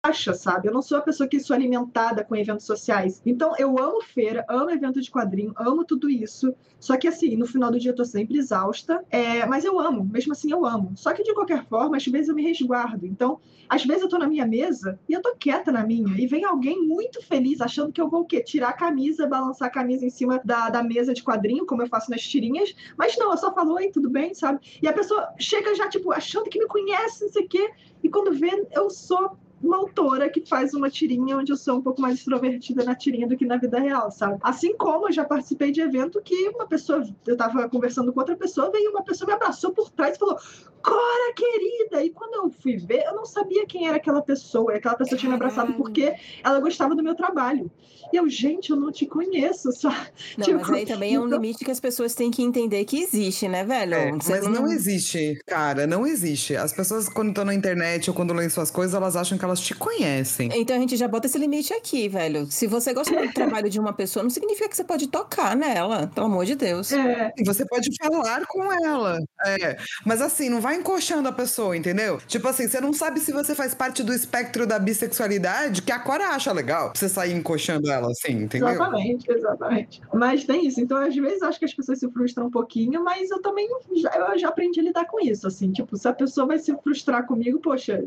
[0.03, 0.69] baixa, sabe?
[0.69, 3.21] Eu não sou a pessoa que sou alimentada com eventos sociais.
[3.25, 6.55] Então, eu amo feira, amo evento de quadrinho, amo tudo isso.
[6.79, 9.05] Só que, assim, no final do dia eu tô sempre exausta.
[9.11, 10.93] É, mas eu amo, mesmo assim eu amo.
[10.97, 13.07] Só que, de qualquer forma, às vezes eu me resguardo.
[13.07, 16.19] Então, às vezes eu tô na minha mesa e eu tô quieta na minha.
[16.19, 18.43] E vem alguém muito feliz, achando que eu vou o quê?
[18.43, 21.89] Tirar a camisa, balançar a camisa em cima da, da mesa de quadrinho, como eu
[21.89, 22.75] faço nas tirinhas.
[22.97, 24.61] Mas não, eu só falo, oi, tudo bem, sabe?
[24.81, 27.71] E a pessoa chega já, tipo, achando que me conhece, não sei o quê.
[28.03, 31.83] E quando vê, eu sou uma autora que faz uma tirinha onde eu sou um
[31.83, 34.39] pouco mais extrovertida na tirinha do que na vida real, sabe?
[34.43, 38.37] Assim como eu já participei de evento que uma pessoa, eu tava conversando com outra
[38.37, 40.39] pessoa, veio uma pessoa me abraçou por trás e falou:
[40.83, 42.05] Cora, querida!
[42.05, 44.73] E quando eu fui ver, eu não sabia quem era aquela pessoa.
[44.73, 47.71] E aquela pessoa tinha me abraçado porque ela gostava do meu trabalho.
[48.13, 49.91] E eu, gente, eu não te conheço, só.
[50.39, 52.85] Não, tipo, mas aí também é um então limite que as pessoas têm que entender
[52.85, 53.95] que existe, né, velho?
[53.95, 54.51] É, mas não...
[54.51, 56.55] não existe, cara, não existe.
[56.55, 59.61] As pessoas, quando estão na internet ou quando leem suas coisas, elas acham que elas
[59.61, 60.51] te conhecem.
[60.55, 62.47] Então a gente já bota esse limite aqui, velho.
[62.47, 66.11] Se você gosta do trabalho de uma pessoa, não significa que você pode tocar nela,
[66.15, 66.93] pelo amor de Deus.
[66.93, 67.33] É.
[67.37, 69.19] E você pode falar com ela.
[69.45, 69.77] É.
[70.05, 72.19] Mas assim, não vai encoxando a pessoa, entendeu?
[72.27, 75.99] Tipo assim, você não sabe se você faz parte do espectro da bissexualidade, que a
[75.99, 78.69] Cora acha legal você sair encoxando ela, assim, entendeu?
[78.69, 80.01] Exatamente, exatamente.
[80.13, 80.81] Mas tem isso.
[80.81, 84.11] Então, às vezes, acho que as pessoas se frustram um pouquinho, mas eu também já,
[84.11, 85.73] eu já aprendi a lidar com isso, assim.
[85.73, 88.05] Tipo, se a pessoa vai se frustrar comigo, poxa,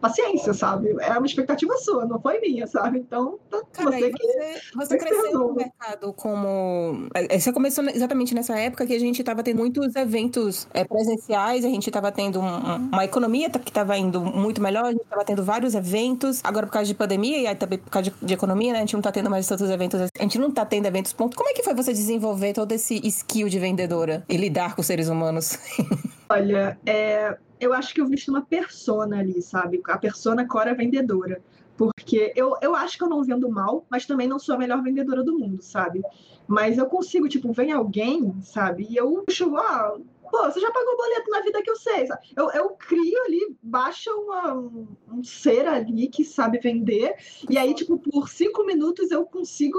[0.00, 0.94] paciência, sabe?
[1.00, 2.98] É uma expectativa sua, não foi minha, sabe?
[2.98, 4.26] Então, tá, Cara, você que.
[4.26, 7.08] Você, você cresceu no mercado como.
[7.14, 11.64] É, você começou exatamente nessa época que a gente estava tendo muitos eventos é, presenciais,
[11.64, 15.24] a gente estava tendo um, uma economia que estava indo muito melhor, a gente estava
[15.24, 18.34] tendo vários eventos, agora por causa de pandemia e aí também por causa de, de
[18.34, 18.78] economia, né?
[18.78, 21.36] A gente não está tendo mais tantos eventos, a gente não está tendo eventos ponto.
[21.36, 25.08] Como é que foi você desenvolver todo esse skill de vendedora e lidar com seres
[25.08, 25.58] humanos?
[26.28, 29.80] Olha, é, eu acho que eu visto uma persona ali, sabe?
[29.86, 31.42] A persona Cora vendedora.
[31.76, 34.82] Porque eu, eu acho que eu não vendo mal, mas também não sou a melhor
[34.82, 36.02] vendedora do mundo, sabe?
[36.48, 38.86] Mas eu consigo, tipo, vem alguém, sabe?
[38.88, 39.94] E eu puxo, ah,
[40.30, 42.06] pô, você já pagou boleto na vida que eu sei.
[42.06, 42.28] Sabe?
[42.34, 47.14] Eu, eu crio ali, baixa uma, um, um ser ali que sabe vender,
[47.48, 49.78] e aí, tipo, por cinco minutos eu consigo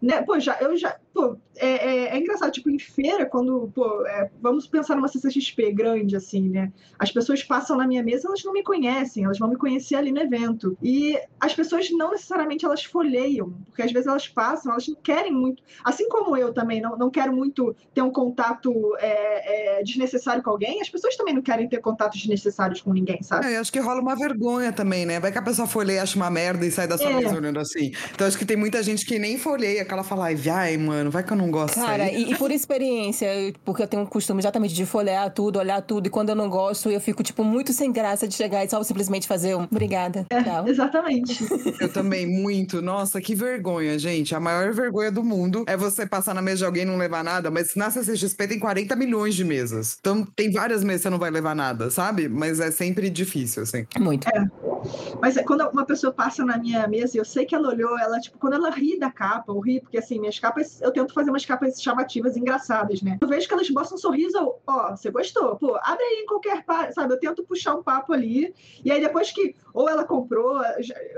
[0.00, 0.22] né?
[0.22, 0.98] Pô, já, eu já.
[1.12, 3.70] Pô, é, é, é engraçado, tipo, em feira, quando.
[3.74, 6.72] Pô, é, vamos pensar numa CCXP grande, assim, né?
[6.98, 10.12] As pessoas passam na minha mesa, elas não me conhecem, elas vão me conhecer ali
[10.12, 10.76] no evento.
[10.82, 15.32] E as pessoas não necessariamente elas folheiam, porque às vezes elas passam, elas não querem
[15.32, 15.62] muito.
[15.84, 20.50] Assim como eu também, não, não quero muito ter um contato é, é, desnecessário com
[20.50, 23.46] alguém, as pessoas também não querem ter contatos desnecessários com ninguém, sabe?
[23.46, 25.20] É, eu acho que rola uma vergonha também, né?
[25.20, 27.92] Vai que a pessoa folheia, acha uma merda e sai da sua mesa olhando assim.
[28.14, 31.32] Então acho que tem muita gente que nem folheia aquela fala, ai, mano, vai que
[31.32, 33.28] eu não gosto Cara, e, e, por experiência,
[33.64, 36.48] porque eu tenho um costume exatamente de folhear tudo, olhar tudo, e quando eu não
[36.48, 40.26] gosto, eu fico, tipo, muito sem graça de chegar e só simplesmente fazer um obrigada.
[40.30, 41.44] É, exatamente.
[41.80, 42.80] Eu também, muito.
[42.80, 44.34] Nossa, que vergonha, gente.
[44.34, 47.22] A maior vergonha do mundo é você passar na mesa de alguém e não levar
[47.22, 49.96] nada, mas na CCXP tem 40 milhões de mesas.
[50.00, 52.28] Então tem várias mesas que você não vai levar nada, sabe?
[52.28, 53.86] Mas é sempre difícil, assim.
[53.98, 54.26] Muito.
[54.28, 54.46] É.
[55.20, 57.98] Mas é, quando uma pessoa passa na minha mesa e eu sei que ela olhou,
[57.98, 61.12] ela, tipo, quando ela ri da capa, ou ri, porque assim, minhas capas, eu tento
[61.14, 63.18] fazer umas capas chamativas, engraçadas, né?
[63.20, 66.64] Eu vejo que elas mostram um sorriso, ó, você gostou, pô, abre aí em qualquer
[66.64, 67.12] parte, sabe?
[67.12, 70.60] Eu tento puxar um papo ali, e aí depois que, ou ela comprou,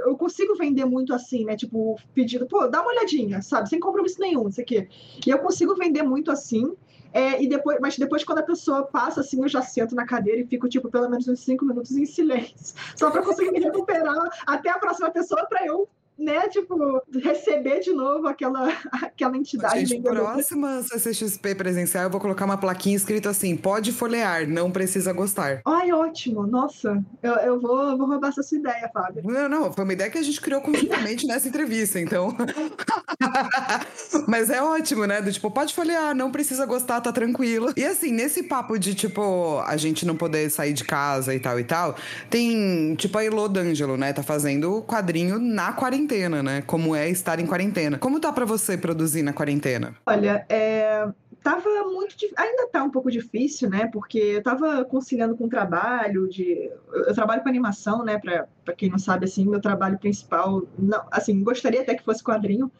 [0.05, 1.57] eu consigo vender muito assim, né?
[1.57, 3.69] Tipo, pedido, pô, dá uma olhadinha, sabe?
[3.69, 4.89] Sem compromisso nenhum, isso aqui.
[5.25, 6.75] E eu consigo vender muito assim.
[7.11, 10.41] É, e depois, mas depois, quando a pessoa passa, assim, eu já sento na cadeira
[10.41, 12.77] e fico, tipo, pelo menos uns cinco minutos em silêncio.
[12.97, 15.89] Só para conseguir me recuperar até a próxima pessoa para eu
[16.19, 18.69] né, tipo, receber de novo aquela,
[19.01, 19.87] aquela entidade.
[19.87, 25.13] Gente, próxima CCXP presencial, eu vou colocar uma plaquinha escrita assim: pode folhear, não precisa
[25.13, 25.63] gostar.
[25.65, 29.23] Ai, ótimo, nossa, eu, eu vou, vou roubar essa sua ideia, Fábio.
[29.25, 32.37] Não, não, foi uma ideia que a gente criou conjuntamente nessa entrevista, então.
[34.27, 35.23] Mas é ótimo, né?
[35.23, 37.73] Do tipo, pode folhear, não precisa gostar, tá tranquilo.
[37.77, 41.61] E assim, nesse papo de, tipo, a gente não poder sair de casa e tal
[41.61, 41.95] e tal,
[42.29, 44.13] tem, tipo, a Elô D'Angelo, né?
[44.13, 46.63] Tá fazendo quadrinho na quarentena quarentena, né?
[46.67, 47.99] Como é estar em quarentena.
[47.99, 49.95] Como tá para você produzir na quarentena?
[50.07, 51.07] Olha, é,
[51.43, 56.29] tava muito ainda tá um pouco difícil né porque eu tava conciliando com o trabalho
[56.29, 61.07] de eu trabalho com animação né para quem não sabe assim meu trabalho principal não
[61.13, 62.71] assim gostaria até que fosse quadrinho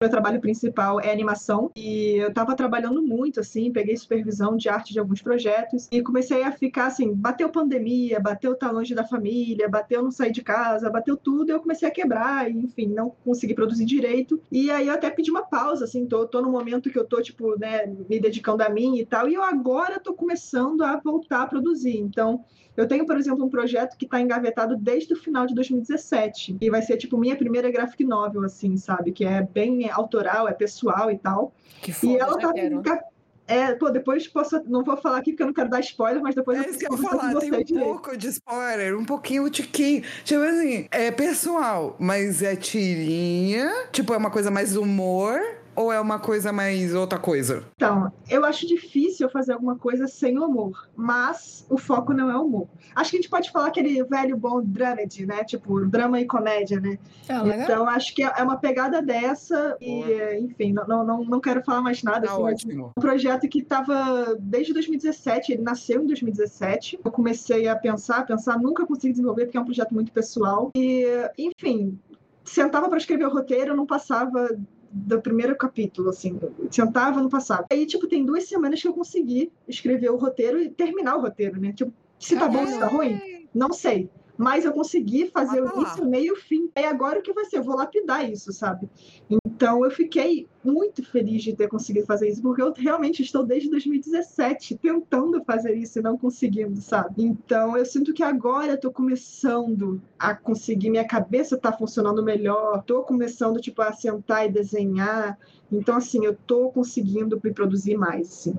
[0.00, 4.92] meu trabalho principal é animação e eu estava trabalhando muito, assim, peguei supervisão de arte
[4.92, 9.68] de alguns projetos e comecei a ficar assim, bateu pandemia, bateu estar longe da família,
[9.68, 13.54] bateu não sair de casa, bateu tudo, eu comecei a quebrar e, enfim, não consegui
[13.54, 14.40] produzir direito.
[14.52, 17.20] E aí eu até pedi uma pausa, assim, tô, tô no momento que eu tô,
[17.20, 21.42] tipo, né, me dedicando a mim e tal, e eu agora tô começando a voltar
[21.42, 21.98] a produzir.
[21.98, 22.44] Então,
[22.78, 26.58] eu tenho, por exemplo, um projeto que está engavetado desde o final de 2017.
[26.60, 29.10] E vai ser, tipo, minha primeira graphic novel, assim, sabe?
[29.10, 31.52] Que é bem autoral, é pessoal e tal.
[31.80, 32.52] Que foda, e ela tá.
[32.52, 32.82] Quero.
[33.48, 34.62] É, pô, depois posso.
[34.66, 36.78] Não vou falar aqui porque eu não quero dar spoiler, mas depois é eu isso
[36.78, 37.80] que eu vou falar, tem um direito.
[37.80, 40.02] pouco de spoiler, um pouquinho, um tiquinho.
[40.22, 43.72] Tipo assim, é pessoal, mas é tirinha.
[43.90, 45.40] Tipo, é uma coisa mais humor
[45.78, 47.64] ou é uma coisa mais outra coisa?
[47.76, 52.66] Então, eu acho difícil fazer alguma coisa sem humor, mas o foco não é humor.
[52.96, 55.44] Acho que a gente pode falar aquele velho bom dramedy, né?
[55.44, 56.98] Tipo, drama e comédia, né?
[57.28, 60.02] É, então, acho que é uma pegada dessa e,
[60.40, 62.26] enfim, não, não, não quero falar mais nada.
[62.26, 62.92] Tá assim, ótimo.
[62.96, 66.98] Um projeto que estava desde 2017, ele nasceu em 2017.
[67.04, 70.72] Eu comecei a pensar, pensar, nunca consegui desenvolver porque é um projeto muito pessoal.
[70.74, 71.06] E,
[71.38, 71.96] enfim,
[72.44, 74.48] sentava para escrever o roteiro, não passava
[74.90, 76.38] do primeiro capítulo, assim,
[76.70, 77.66] sentava no passado.
[77.70, 81.60] Aí, tipo, tem duas semanas que eu consegui escrever o roteiro e terminar o roteiro,
[81.60, 81.72] né?
[81.72, 84.10] Tipo, se tá bom, se tá ruim, não sei.
[84.38, 86.70] Mas eu consegui fazer o início, meio fim.
[86.76, 87.58] E agora o que vai ser?
[87.58, 88.88] Eu vou lapidar isso, sabe?
[89.28, 93.68] Então eu fiquei muito feliz de ter conseguido fazer isso, porque eu realmente estou desde
[93.68, 97.24] 2017 tentando fazer isso e não conseguindo, sabe?
[97.24, 103.02] Então eu sinto que agora estou começando a conseguir, minha cabeça está funcionando melhor, estou
[103.02, 105.36] começando tipo a sentar e desenhar.
[105.72, 108.56] Então assim, eu estou conseguindo me produzir mais, assim.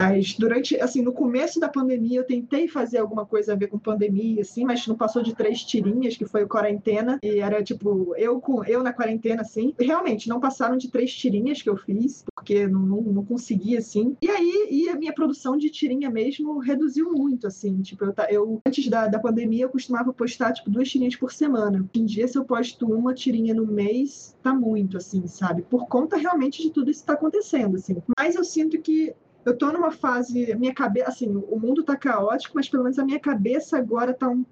[0.00, 3.78] Mas durante, assim, no começo da pandemia, eu tentei fazer alguma coisa a ver com
[3.78, 8.14] pandemia, assim, mas não passou de três tirinhas, que foi o quarentena, e era tipo,
[8.16, 9.74] eu com eu na quarentena, assim.
[9.78, 14.16] Realmente, não passaram de três tirinhas que eu fiz, porque não, não, não consegui, assim.
[14.22, 17.80] E aí, e a minha produção de tirinha mesmo reduziu muito, assim.
[17.82, 21.78] Tipo, eu, eu antes da, da pandemia, eu costumava postar, tipo, duas tirinhas por semana.
[21.78, 25.62] Hoje em dia, se eu posto uma tirinha no mês, tá muito, assim, sabe?
[25.62, 27.96] Por conta realmente de tudo isso que tá acontecendo, assim.
[28.18, 29.14] Mas eu sinto que
[29.48, 33.04] eu tô numa fase, minha cabeça, assim, o mundo tá caótico, mas pelo menos a
[33.04, 34.44] minha cabeça agora tá um,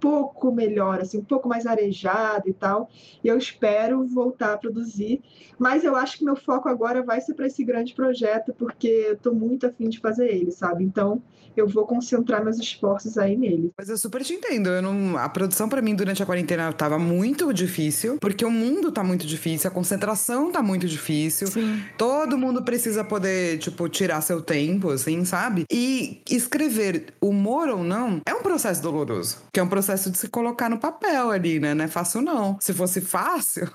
[0.00, 2.90] pouco melhor, assim, um pouco mais arejada e tal.
[3.22, 5.22] E eu espero voltar a produzir,
[5.58, 9.16] mas eu acho que meu foco agora vai ser para esse grande projeto, porque eu
[9.16, 10.84] tô muito afim de fazer ele, sabe?
[10.84, 11.22] Então,
[11.56, 13.72] eu vou concentrar meus esforços aí nele.
[13.78, 14.68] Mas eu super te entendo.
[14.68, 15.16] Eu não...
[15.16, 19.26] A produção para mim durante a quarentena tava muito difícil, porque o mundo tá muito
[19.26, 21.46] difícil, a concentração tá muito difícil.
[21.46, 21.82] Sim.
[21.96, 25.64] Todo mundo precisa poder, tipo, tirar seu tempo, assim, sabe?
[25.72, 30.28] E escrever humor ou não é um processo doloroso, que é um processo de se
[30.28, 31.74] colocar no papel ali, né?
[31.74, 32.58] Não é fácil não.
[32.60, 33.70] Se fosse fácil,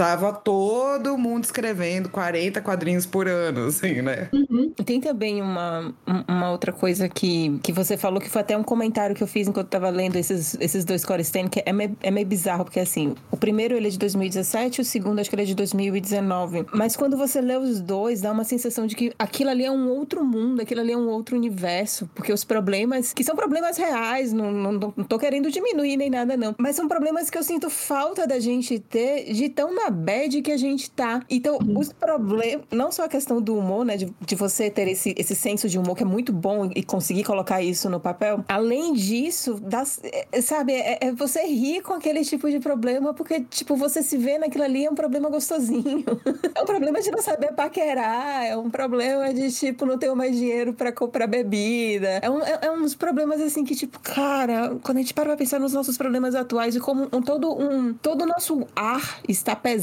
[0.00, 4.30] tava todo mundo escrevendo 40 quadrinhos por ano, assim, né?
[4.32, 4.72] Uhum.
[4.82, 5.92] Tem também uma,
[6.26, 9.46] uma outra coisa que, que você falou, que foi até um comentário que eu fiz
[9.46, 12.80] enquanto eu tava lendo esses, esses dois Core que é meio, é meio bizarro, porque
[12.80, 16.64] assim, o primeiro ele é de 2017, o segundo acho que ele é de 2019.
[16.72, 19.90] Mas quando você lê os dois, dá uma sensação de que aquilo ali é um
[19.90, 24.32] outro mundo, aquilo ali é um outro universo, porque os problemas, que são problemas reais,
[24.32, 27.68] não, não, não tô querendo diminuir nem nada, não, mas são problemas que eu sinto
[27.68, 31.22] falta da gente ter de tão na bad que a gente tá.
[31.28, 31.78] Então, uhum.
[31.78, 35.34] os problemas, não só a questão do humor, né, de, de você ter esse, esse
[35.34, 39.54] senso de humor que é muito bom e conseguir colocar isso no papel, além disso,
[39.60, 44.02] das, é, sabe, é, é você rir com aquele tipo de problema, porque, tipo, você
[44.02, 46.04] se vê naquilo ali é um problema gostosinho.
[46.54, 50.36] é um problema de não saber paquerar, é um problema de, tipo, não ter mais
[50.36, 52.20] dinheiro para comprar bebida.
[52.22, 55.36] É, um, é, é uns problemas, assim, que, tipo, cara, quando a gente para pra
[55.36, 59.54] pensar nos nossos problemas atuais e como um, todo um todo o nosso ar está
[59.54, 59.79] pesado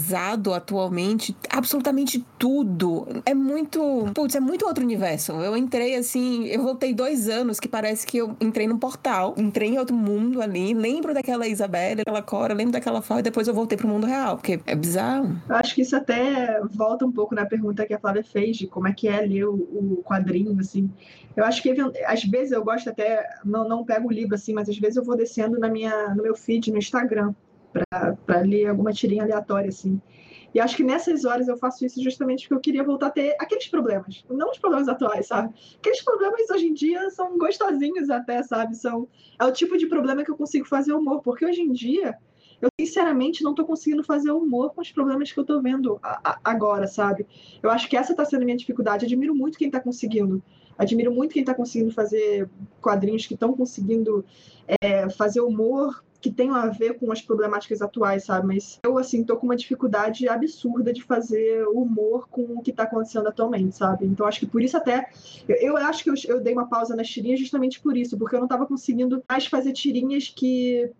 [0.53, 3.07] atualmente, absolutamente tudo.
[3.25, 5.33] É muito, putz, é muito outro universo.
[5.33, 9.69] Eu entrei assim, eu voltei dois anos que parece que eu entrei num portal, entrei
[9.69, 13.77] em outro mundo ali, lembro daquela Isabela, daquela Cora, lembro daquela e depois eu voltei
[13.77, 15.35] pro mundo real, porque é bizarro.
[15.47, 18.67] Eu acho que isso até volta um pouco na pergunta que a Flávia fez de
[18.67, 20.89] como é que é ler o, o quadrinho, assim.
[21.35, 21.73] Eu acho que
[22.05, 25.03] às vezes eu gosto até, não, não pego o livro assim, mas às vezes eu
[25.03, 27.33] vou descendo na minha, no meu feed no Instagram
[27.71, 30.01] para ler alguma tirinha aleatória, assim.
[30.53, 33.35] E acho que nessas horas eu faço isso justamente porque eu queria voltar a ter
[33.39, 35.53] aqueles problemas, não os problemas atuais, sabe?
[35.77, 38.75] Aqueles problemas hoje em dia são gostosinhos até, sabe?
[38.75, 39.07] São
[39.39, 42.17] é o tipo de problema que eu consigo fazer humor, porque hoje em dia
[42.61, 45.99] eu sinceramente não estou conseguindo fazer humor com os problemas que eu estou vendo
[46.43, 47.27] agora, sabe?
[47.61, 49.05] Eu acho que essa está sendo a minha dificuldade.
[49.05, 50.41] Admiro muito quem está conseguindo.
[50.77, 52.49] Admiro muito quem está conseguindo fazer
[52.81, 54.25] quadrinhos que estão conseguindo
[54.81, 58.47] é, fazer humor que tenham a ver com as problemáticas atuais, sabe?
[58.47, 62.83] Mas eu, assim, tô com uma dificuldade absurda de fazer humor com o que tá
[62.83, 64.05] acontecendo atualmente, sabe?
[64.05, 65.09] Então, acho que por isso até...
[65.47, 68.35] Eu, eu acho que eu, eu, dei uma pausa nas tirinhas justamente por isso, porque
[68.35, 70.91] eu não tava conseguindo mais fazer tirinhas que,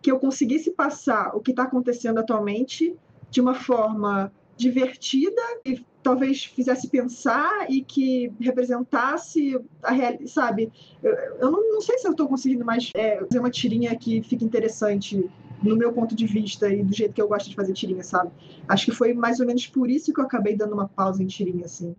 [0.00, 2.96] que eu conseguisse passar o que tá acontecendo atualmente
[3.30, 4.32] de uma forma
[4.62, 10.72] divertida e talvez fizesse pensar e que representasse a realidade, sabe?
[11.02, 14.22] Eu, eu não, não, sei se eu estou conseguindo mais é, fazer uma tirinha que
[14.22, 15.28] fique interessante
[15.62, 18.30] no meu ponto de vista e do jeito que eu gosto de fazer tirinha, sabe?
[18.68, 21.26] Acho que foi mais ou menos por isso que eu acabei dando uma pausa em
[21.26, 21.94] tirinha, assim.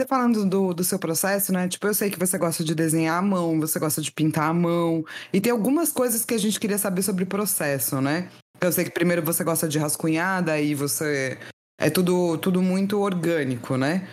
[0.00, 1.68] Você falando do, do seu processo, né?
[1.68, 4.54] Tipo, eu sei que você gosta de desenhar à mão, você gosta de pintar à
[4.54, 5.04] mão.
[5.32, 8.28] E tem algumas coisas que a gente queria saber sobre o processo, né?
[8.62, 11.36] Eu sei que primeiro você gosta de rascunhada e você.
[11.80, 14.06] É tudo, tudo muito orgânico, né?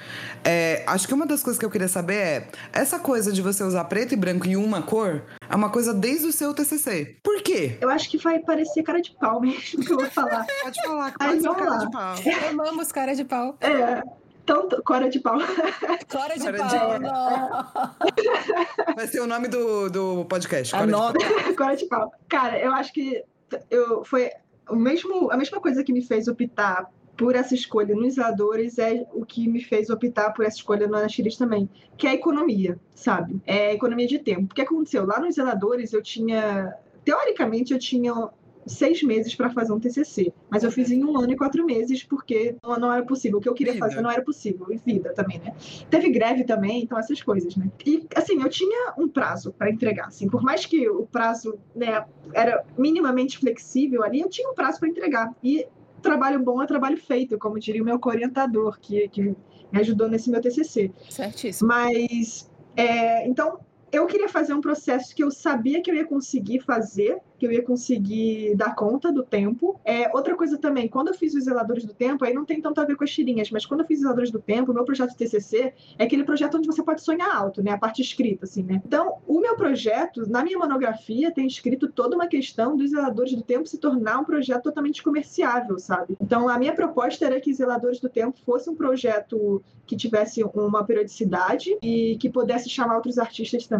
[0.43, 3.63] É, acho que uma das coisas que eu queria saber é: essa coisa de você
[3.63, 7.17] usar preto e branco em uma cor é uma coisa desde o seu TCC.
[7.23, 7.77] Por quê?
[7.79, 10.47] Eu acho que vai parecer cara de pau mesmo que eu vou falar.
[10.63, 11.77] pode falar, pode ser cara lá.
[11.77, 12.15] de pau.
[12.49, 13.55] Amamos cara de pau.
[13.61, 14.01] É.
[14.47, 15.37] Tanto, Cora de pau.
[16.11, 18.95] Cora de Cora pau, de...
[18.95, 20.73] Vai ser o nome do, do podcast.
[20.73, 21.19] Cora Anota.
[21.19, 21.53] de pau.
[21.55, 22.11] Cora de pau.
[22.27, 23.23] Cara, eu acho que
[23.69, 24.29] eu, foi
[24.69, 29.05] o mesmo, a mesma coisa que me fez optar por essa escolha nos zeladores é
[29.13, 32.79] o que me fez optar por essa escolha no Anaxiris também, que é a economia,
[32.95, 33.41] sabe?
[33.45, 34.51] É a economia de tempo.
[34.51, 35.05] O que aconteceu?
[35.05, 36.73] Lá nos zeladores eu tinha,
[37.03, 38.29] teoricamente eu tinha
[38.69, 42.03] seis meses para fazer um TCC, mas eu fiz em um ano e quatro meses
[42.03, 43.39] porque não, não era possível.
[43.39, 43.85] O que eu queria vida.
[43.85, 44.67] fazer não era possível.
[44.69, 45.53] E vida também, né?
[45.89, 47.69] Teve greve também, então essas coisas, né?
[47.85, 50.29] E, assim, eu tinha um prazo para entregar, assim.
[50.29, 54.89] Por mais que o prazo, né, era minimamente flexível ali, eu tinha um prazo para
[54.89, 55.33] entregar.
[55.43, 55.65] E
[56.01, 59.35] trabalho bom é trabalho feito, como diria o meu orientador, que, que
[59.71, 60.91] me ajudou nesse meu TCC.
[61.09, 61.67] Certíssimo.
[61.67, 63.59] Mas, é, então,
[63.91, 67.51] eu queria fazer um processo que eu sabia que eu ia conseguir fazer que eu
[67.51, 69.79] ia conseguir dar conta do tempo.
[69.85, 72.81] É, outra coisa também, quando eu fiz os zeladores do tempo, aí não tem tanto
[72.81, 74.83] a ver com as tirinhas, mas quando eu fiz os zeladores do tempo, o meu
[74.83, 77.71] projeto TCC é aquele projeto onde você pode sonhar alto, né?
[77.71, 78.81] A parte escrita, assim, né?
[78.85, 83.41] Então, o meu projeto, na minha monografia, tem escrito toda uma questão dos zeladores do
[83.41, 86.17] tempo se tornar um projeto totalmente comerciável, sabe?
[86.21, 90.83] Então, a minha proposta era que zeladores do tempo fosse um projeto que tivesse uma
[90.83, 93.78] periodicidade e que pudesse chamar outros artistas também,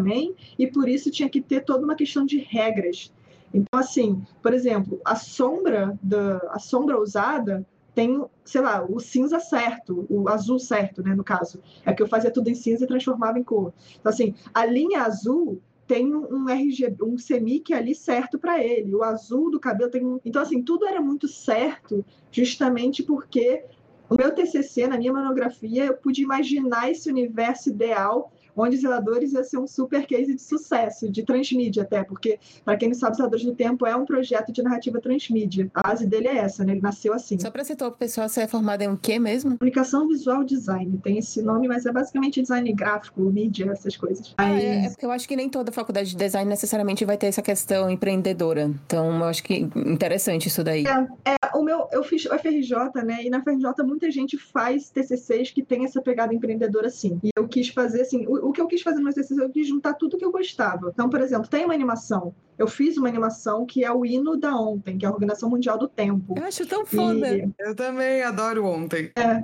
[0.58, 3.12] e por isso tinha que ter toda uma questão de regras
[3.52, 9.40] então, assim, por exemplo, a sombra da a sombra usada tem, sei lá, o cinza
[9.40, 11.60] certo, o azul certo, né, no caso.
[11.84, 13.72] É que eu fazia tudo em cinza e transformava em cor.
[13.98, 18.94] Então, assim, a linha azul tem um RGB, um CMYK ali certo para ele.
[18.94, 20.20] O azul do cabelo tem um...
[20.24, 23.64] Então, assim, tudo era muito certo justamente porque
[24.08, 29.44] o meu TCC, na minha monografia, eu pude imaginar esse universo ideal onde Zeladores ia
[29.44, 33.44] ser um super case de sucesso, de transmídia até, porque, para quem não sabe, Zeladores
[33.44, 35.70] do Tempo é um projeto de narrativa transmídia.
[35.74, 36.72] A base dele é essa, né?
[36.72, 37.38] Ele nasceu assim.
[37.38, 39.56] Só para citar o pessoal, você é formada em um quê mesmo?
[39.58, 44.34] Comunicação Visual Design, tem esse nome, mas é basicamente design gráfico, mídia, essas coisas.
[44.38, 47.26] Ah, é, é porque eu acho que nem toda faculdade de design necessariamente vai ter
[47.26, 48.70] essa questão empreendedora.
[48.86, 50.84] Então, eu acho que interessante isso daí.
[50.86, 53.24] É, é o meu, eu fiz o FRJ, né?
[53.24, 57.18] E na FRJ muita gente faz TCCs que tem essa pegada empreendedora, sim.
[57.22, 59.66] E eu quis fazer, assim, o, o que eu quis fazer no TCC, eu quis
[59.66, 60.90] juntar tudo que eu gostava.
[60.92, 62.34] Então, por exemplo, tem uma animação.
[62.58, 65.78] Eu fiz uma animação que é o hino da ontem, que é a Organização Mundial
[65.78, 66.34] do Tempo.
[66.36, 67.36] Eu acho tão foda.
[67.36, 67.48] E...
[67.58, 69.10] Eu também adoro ontem.
[69.16, 69.42] É.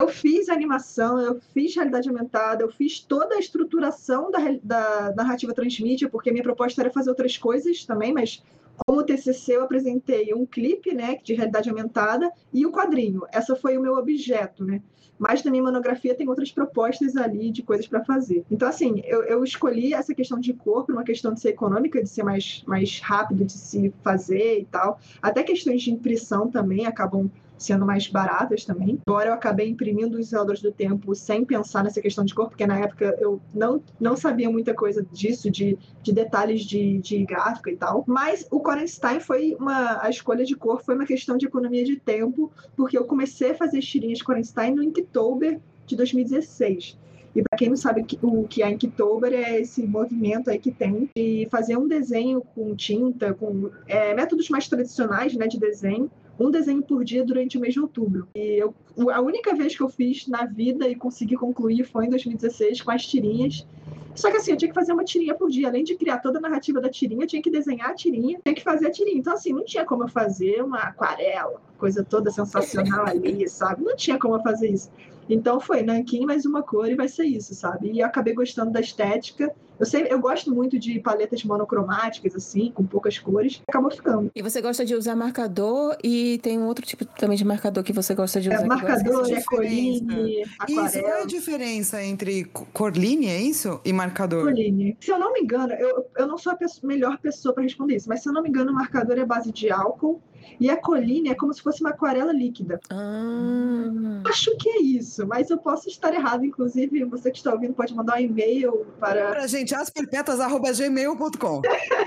[0.00, 5.52] Eu fiz animação, eu fiz realidade aumentada, eu fiz toda a estruturação da, da narrativa
[5.52, 8.42] transmídia, porque minha proposta era fazer outras coisas também, mas
[8.86, 13.22] como TCC, eu apresentei um clipe, né, de realidade aumentada e o quadrinho.
[13.32, 14.80] Essa foi o meu objeto, né?
[15.18, 18.44] Mas minha monografia tem outras propostas ali de coisas para fazer.
[18.50, 22.02] Então, assim, eu, eu, escolhi essa questão de cor por uma questão de ser econômica,
[22.02, 24.98] de ser mais, mais rápido de se fazer e tal.
[25.22, 27.30] Até questões de impressão também acabam
[27.64, 29.00] sendo mais baratas também.
[29.06, 32.66] Embora eu acabei imprimindo os zeladores do tempo sem pensar nessa questão de cor, porque
[32.66, 37.70] na época eu não, não sabia muita coisa disso, de, de detalhes de, de gráfica
[37.70, 38.04] e tal.
[38.06, 40.02] Mas o Corenstein foi uma.
[40.02, 43.54] A escolha de cor foi uma questão de economia de tempo, porque eu comecei a
[43.54, 46.98] fazer tirinhas Corenstein no Inktober de 2016.
[47.34, 51.10] E para quem não sabe o que é Inktober, é esse movimento aí que tem
[51.16, 56.08] de fazer um desenho com tinta, com é, métodos mais tradicionais né, de desenho,
[56.38, 58.28] um desenho por dia durante o mês de outubro.
[58.34, 58.74] E eu,
[59.10, 62.90] a única vez que eu fiz na vida e consegui concluir foi em 2016 com
[62.90, 63.66] as tirinhas.
[64.14, 65.68] Só que assim, eu tinha que fazer uma tirinha por dia.
[65.68, 68.54] Além de criar toda a narrativa da tirinha, eu tinha que desenhar a tirinha, tinha
[68.54, 69.18] que fazer a tirinha.
[69.18, 73.82] Então, assim, não tinha como eu fazer uma aquarela, coisa toda sensacional ali, sabe?
[73.82, 74.90] Não tinha como eu fazer isso.
[75.28, 77.90] Então foi nanquim mais uma cor e vai ser isso, sabe?
[77.90, 79.54] E eu acabei gostando da estética.
[79.78, 84.30] Eu sei, eu gosto muito de paletas monocromáticas assim, com poucas cores, acabou ficando.
[84.34, 87.92] E você gosta de usar marcador e tem um outro tipo também de marcador que
[87.92, 88.64] você gosta de é, usar?
[88.64, 90.86] É, marcador, é coline, aquarela.
[90.86, 93.80] Isso, qual é a diferença entre corline, é isso?
[93.84, 94.44] E marcador?
[94.44, 94.96] Corline.
[95.00, 97.96] Se eu não me engano, eu, eu não sou a pessoa, melhor pessoa para responder
[97.96, 100.22] isso, mas se eu não me engano, o marcador é base de álcool
[100.60, 102.80] e a coline é como se fosse uma aquarela líquida.
[102.90, 104.22] Ah.
[104.26, 106.44] Acho que é isso, mas eu posso estar errado.
[106.44, 109.30] Inclusive, você que está ouvindo pode mandar um e-mail para.
[109.30, 111.62] Para a gente, asperpetas.gmail.com.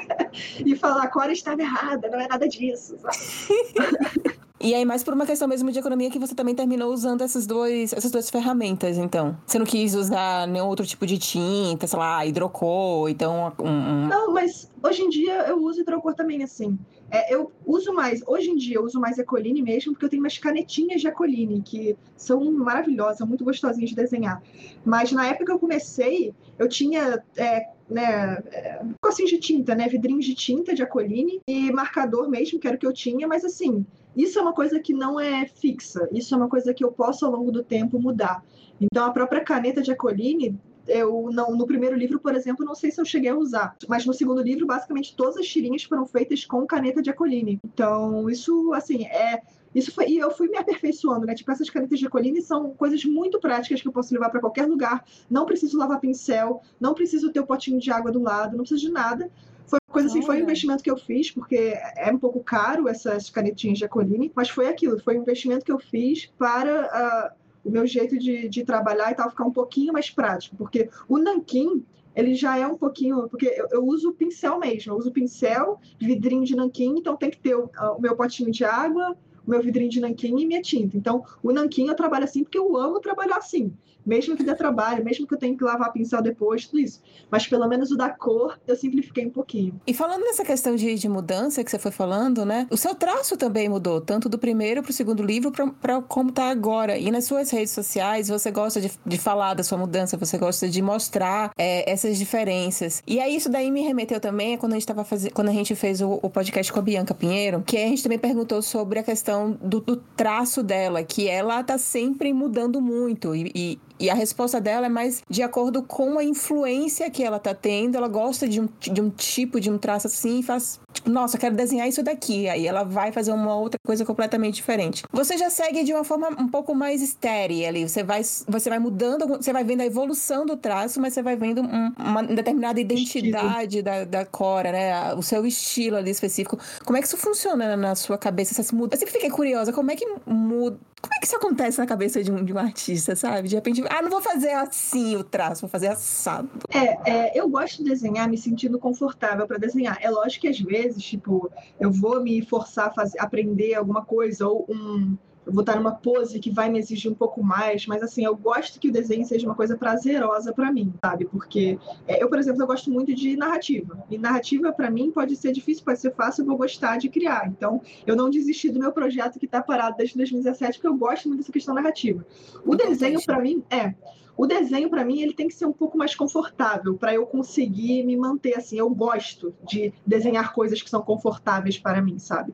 [0.66, 2.96] e falar, a Cora estava errada, não é nada disso.
[4.60, 7.46] E aí, mais por uma questão mesmo de economia, que você também terminou usando essas,
[7.46, 9.38] dois, essas duas ferramentas, então.
[9.46, 13.54] Você não quis usar nenhum outro tipo de tinta, sei lá, hidrocor, então...
[13.60, 14.08] Um, um...
[14.08, 16.78] Não, mas hoje em dia eu uso hidrocor também, assim.
[17.10, 20.22] É, eu uso mais, hoje em dia eu uso mais Ecoline mesmo, porque eu tenho
[20.22, 24.42] umas canetinhas de Ecoline, que são maravilhosas, muito gostosinhas de desenhar.
[24.84, 29.88] Mas na época que eu comecei, eu tinha é, né, é, cocinhos de tinta, né,
[29.88, 33.46] vidrinhos de tinta de Acoline e marcador mesmo, que era o que eu tinha, mas
[33.46, 33.86] assim,
[34.16, 37.26] isso é uma coisa que não é fixa, isso é uma coisa que eu posso
[37.26, 38.44] ao longo do tempo mudar.
[38.82, 42.92] Então a própria caneta de Acoline, eu não, no primeiro livro, por exemplo, não sei
[42.92, 46.46] se eu cheguei a usar, mas no segundo livro, basicamente todas as tirinhas foram feitas
[46.46, 47.60] com caneta de Acoline.
[47.64, 49.42] Então, isso, assim, é
[49.76, 51.36] isso foi, e eu fui me aperfeiçoando, né?
[51.36, 54.66] Tipo, essas canetas de Coline são coisas muito práticas que eu posso levar para qualquer
[54.66, 55.06] lugar.
[55.30, 58.88] Não preciso lavar pincel, não preciso ter o potinho de água do lado, não preciso
[58.88, 59.30] de nada.
[59.68, 63.30] Foi coisa assim, foi um investimento que eu fiz, porque é um pouco caro essas
[63.30, 67.70] canetinhas de Acoline, mas foi aquilo, foi um investimento que eu fiz para uh, o
[67.70, 71.86] meu jeito de, de trabalhar e tal ficar um pouquinho mais prático, porque o nanquim,
[72.16, 76.44] ele já é um pouquinho, porque eu, eu uso pincel mesmo, eu uso pincel, vidrinho
[76.44, 79.90] de nanquim, então tem que ter o, o meu potinho de água, o meu vidrinho
[79.90, 80.98] de nanquim e minha tinta.
[80.98, 83.74] Então, o nanquim eu trabalho assim porque eu amo trabalhar assim
[84.08, 87.02] mesmo que dê trabalho, mesmo que eu tenha que lavar pincel depois, tudo isso.
[87.30, 89.80] Mas pelo menos o da cor eu simplifiquei um pouquinho.
[89.86, 92.66] E falando nessa questão de, de mudança que você foi falando, né?
[92.72, 96.46] O seu traço também mudou, tanto do primeiro para o segundo livro para como tá
[96.46, 96.98] agora.
[96.98, 100.70] E nas suas redes sociais, você gosta de, de falar da sua mudança, você gosta
[100.70, 103.04] de mostrar é, essas diferenças.
[103.06, 105.76] E aí isso daí me remeteu também quando a gente tava fazendo, quando a gente
[105.76, 109.04] fez o, o, podcast com a Bianca Pinheiro, que a gente também perguntou sobre a
[109.04, 113.36] questão do, do traço dela, que ela tá sempre mudando muito.
[113.36, 117.40] e, e e a resposta dela é mais de acordo com a influência que ela
[117.40, 117.96] tá tendo.
[117.96, 121.56] Ela gosta de um, de um tipo, de um traço assim e faz, nossa, quero
[121.56, 122.48] desenhar isso daqui.
[122.50, 125.04] Aí ela vai fazer uma outra coisa completamente diferente.
[125.12, 127.88] Você já segue de uma forma um pouco mais estéril ali.
[127.88, 131.36] Você vai, você vai mudando, você vai vendo a evolução do traço, mas você vai
[131.36, 135.14] vendo um, uma determinada identidade da, da Cora, né?
[135.16, 136.60] O seu estilo ali específico.
[136.86, 138.54] Como é que isso funciona na sua cabeça?
[138.54, 138.96] Você muda?
[138.96, 140.78] Eu sempre fiquei curiosa, como é que muda?
[141.00, 143.48] Como é que isso acontece na cabeça de um, de um artista, sabe?
[143.48, 146.50] De repente, ah, não vou fazer assim o traço, vou fazer assado.
[146.70, 149.98] É, é eu gosto de desenhar me sentindo confortável para desenhar.
[150.02, 154.48] É lógico que às vezes, tipo, eu vou me forçar a fazer, aprender alguma coisa
[154.48, 155.18] ou um
[155.48, 158.36] eu vou estar numa pose que vai me exigir um pouco mais, mas assim, eu
[158.36, 161.24] gosto que o desenho seja uma coisa prazerosa para mim, sabe?
[161.24, 164.06] Porque é, eu, por exemplo, eu gosto muito de narrativa.
[164.10, 167.48] E narrativa para mim pode ser difícil, pode ser fácil, eu vou gostar de criar.
[167.48, 171.30] Então, eu não desisti do meu projeto que está parado desde 2017, porque eu gosto
[171.30, 172.26] muito dessa questão narrativa.
[172.66, 173.96] O desenho para mim é
[174.38, 178.04] o desenho, para mim, ele tem que ser um pouco mais confortável para eu conseguir
[178.04, 178.78] me manter assim.
[178.78, 182.54] Eu gosto de desenhar coisas que são confortáveis para mim, sabe?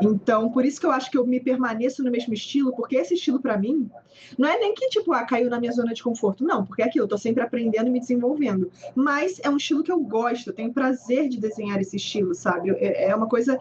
[0.00, 3.14] Então, por isso que eu acho que eu me permaneço no mesmo estilo, porque esse
[3.14, 3.90] estilo, para mim,
[4.38, 6.44] não é nem que, tipo, ah, caiu na minha zona de conforto.
[6.44, 8.70] Não, porque é aquilo, eu tô sempre aprendendo e me desenvolvendo.
[8.94, 12.70] Mas é um estilo que eu gosto, eu tenho prazer de desenhar esse estilo, sabe?
[12.70, 13.58] É, é uma coisa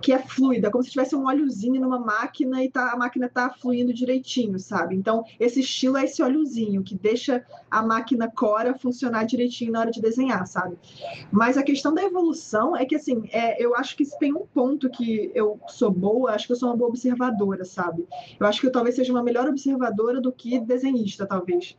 [0.00, 3.50] que é fluida, como se tivesse um óleozinho numa máquina e tá, a máquina tá
[3.50, 4.94] fluindo direitinho, sabe?
[4.94, 9.90] Então, esse estilo é esse óleozinho que deixa a máquina Cora funcionar direitinho na hora
[9.90, 10.76] de desenhar, sabe?
[11.32, 14.90] Mas a questão da evolução é que, assim, é, eu acho que tem um ponto
[14.90, 18.06] que eu sou boa, acho que eu sou uma boa observadora, sabe?
[18.38, 21.76] Eu acho que eu talvez seja uma melhor observadora do que desenhista, talvez.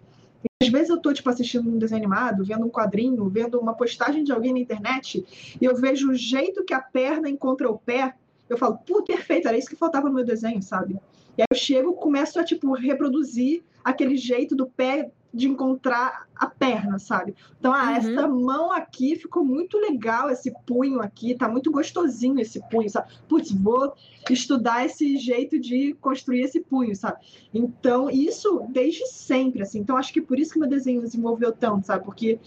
[0.61, 4.23] Às vezes eu estou tipo, assistindo um desenho animado, vendo um quadrinho, vendo uma postagem
[4.23, 5.25] de alguém na internet,
[5.61, 8.15] e eu vejo o jeito que a perna encontra o pé,
[8.49, 10.99] eu falo, pô, perfeito, era isso que faltava no meu desenho, sabe?
[11.37, 16.47] E aí eu chego, começo a, tipo, reproduzir aquele jeito do pé de encontrar a
[16.47, 17.35] perna, sabe?
[17.59, 17.95] Então, ah, uhum.
[17.95, 23.11] essa mão aqui ficou muito legal, esse punho aqui, tá muito gostosinho esse punho, sabe?
[23.27, 23.93] Putz, vou
[24.29, 27.17] estudar esse jeito de construir esse punho, sabe?
[27.53, 29.79] Então, isso desde sempre, assim.
[29.79, 32.05] Então, acho que por isso que meu desenho desenvolveu tanto, sabe?
[32.05, 32.39] Porque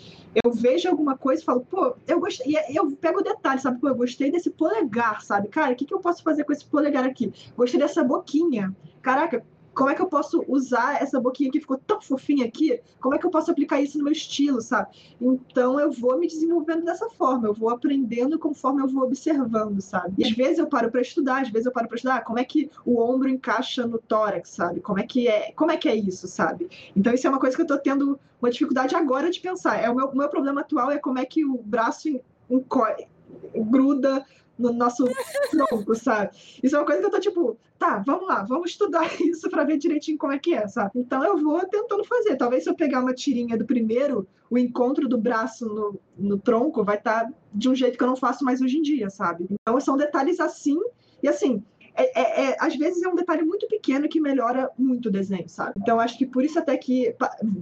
[0.43, 2.55] eu vejo alguma coisa e falo, pô, eu gostei.
[2.69, 3.81] E eu pego o detalhe, sabe?
[3.81, 5.49] Pô, eu gostei desse polegar, sabe?
[5.49, 7.33] Cara, o que, que eu posso fazer com esse polegar aqui?
[7.57, 8.75] Gostei dessa boquinha.
[9.03, 9.45] Caraca,
[9.75, 12.81] como é que eu posso usar essa boquinha que ficou tão fofinha aqui?
[13.01, 14.89] Como é que eu posso aplicar isso no meu estilo, sabe?
[15.21, 20.15] Então eu vou me desenvolvendo dessa forma, eu vou aprendendo conforme eu vou observando, sabe?
[20.19, 22.45] E às vezes eu paro para estudar, às vezes eu paro para estudar como é
[22.45, 24.81] que o ombro encaixa no tórax, sabe?
[24.81, 26.69] Como é que é, como é que é isso, sabe?
[26.95, 29.77] Então isso é uma coisa que eu tô tendo uma dificuldade agora de pensar.
[29.77, 32.21] É o meu, o meu problema atual é como é que o braço
[33.55, 34.25] gruda
[34.71, 35.05] no nosso
[35.51, 36.31] tronco, sabe?
[36.63, 39.65] Isso é uma coisa que eu tô tipo, tá, vamos lá, vamos estudar isso para
[39.65, 40.93] ver direitinho como é que é, sabe?
[40.97, 42.37] Então eu vou tentando fazer.
[42.37, 46.85] Talvez se eu pegar uma tirinha do primeiro, o encontro do braço no, no tronco
[46.85, 49.47] vai estar tá de um jeito que eu não faço mais hoje em dia, sabe?
[49.51, 50.79] Então são detalhes assim,
[51.23, 51.63] e assim,
[51.95, 55.49] é, é, é, às vezes é um detalhe muito pequeno que melhora muito o desenho,
[55.49, 55.73] sabe?
[55.77, 57.15] Então acho que por isso até que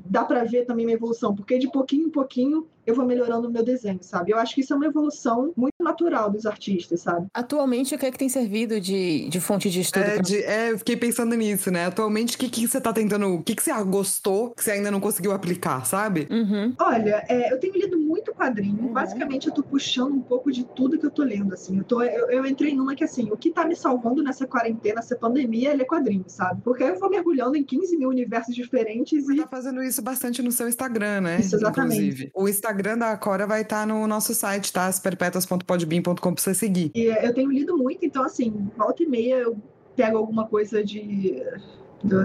[0.07, 3.51] dá para ver também uma evolução, porque de pouquinho em pouquinho eu vou melhorando o
[3.51, 4.33] meu desenho, sabe?
[4.33, 7.26] Eu acho que isso é uma evolução muito natural dos artistas, sabe?
[7.33, 10.05] Atualmente, o que é que tem servido de, de fonte de estudo?
[10.05, 10.22] É, pra...
[10.22, 11.87] de, é, eu fiquei pensando nisso, né?
[11.87, 13.35] Atualmente, o que, que você tá tentando.
[13.35, 16.26] O que, que você gostou que você ainda não conseguiu aplicar, sabe?
[16.31, 16.74] Uhum.
[16.78, 18.83] Olha, é, eu tenho lido muito quadrinho.
[18.83, 18.93] Uhum.
[18.93, 21.78] Basicamente, eu tô puxando um pouco de tudo que eu tô lendo, assim.
[21.78, 24.97] Eu, tô, eu, eu entrei numa que, assim, o que tá me salvando nessa quarentena,
[24.97, 26.61] nessa pandemia, é ler quadrinho, sabe?
[26.62, 29.37] Porque aí eu vou mergulhando em 15 mil universos diferentes e.
[29.37, 31.41] Você tá fazendo isso bastante no seu Instagram, né?
[31.41, 32.01] Isso, exatamente.
[32.01, 32.31] Inclusive.
[32.35, 34.87] O Instagram da Cora vai estar tá no nosso site, tá?
[34.87, 36.91] asperpetuas.podbean.com pra você seguir.
[36.95, 39.57] E eu tenho lido muito, então, assim, volta e meia eu
[39.97, 41.43] pego alguma coisa de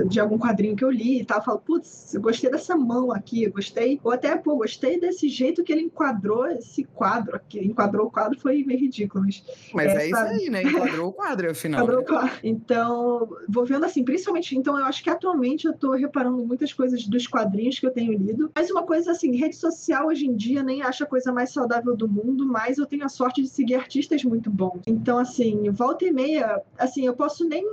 [0.07, 3.11] de algum quadrinho que eu li e tal, eu falo, putz, eu gostei dessa mão
[3.11, 7.59] aqui, eu gostei, ou até, pô, gostei desse jeito que ele enquadrou esse quadro aqui,
[7.59, 9.43] enquadrou o quadro foi meio ridículo, mas...
[9.73, 11.84] Mas é, é isso aí, né, enquadrou o quadro, afinal.
[11.84, 12.32] Enquadrou o quadro.
[12.43, 17.05] Então, vou vendo assim, principalmente, então eu acho que atualmente eu tô reparando muitas coisas
[17.05, 20.63] dos quadrinhos que eu tenho lido, mas uma coisa assim, rede social hoje em dia
[20.63, 23.76] nem acho a coisa mais saudável do mundo, mas eu tenho a sorte de seguir
[23.76, 24.82] artistas muito bons.
[24.88, 27.63] Então, assim, volta e meia, assim, eu posso nem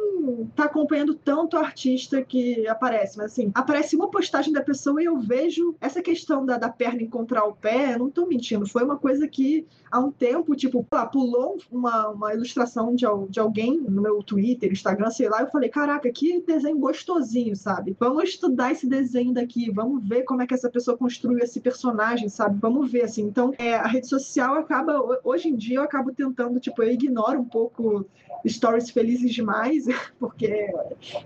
[0.42, 5.02] estar tá acompanhando tanto artista artista que aparece, mas assim, aparece uma postagem da pessoa
[5.02, 8.82] e eu vejo essa questão da, da perna encontrar o pé, não tô mentindo, foi
[8.82, 14.00] uma coisa que há um tempo, tipo, pulou uma, uma ilustração de, de alguém no
[14.00, 17.94] meu Twitter, Instagram, sei lá, eu falei, caraca, que desenho gostosinho, sabe?
[18.00, 22.28] Vamos estudar esse desenho daqui, vamos ver como é que essa pessoa construiu esse personagem,
[22.28, 22.58] sabe?
[22.58, 23.22] Vamos ver, assim.
[23.22, 27.40] Então, é, a rede social acaba, hoje em dia, eu acabo tentando, tipo, eu ignoro
[27.40, 28.06] um pouco
[28.46, 29.84] stories felizes demais,
[30.18, 30.72] porque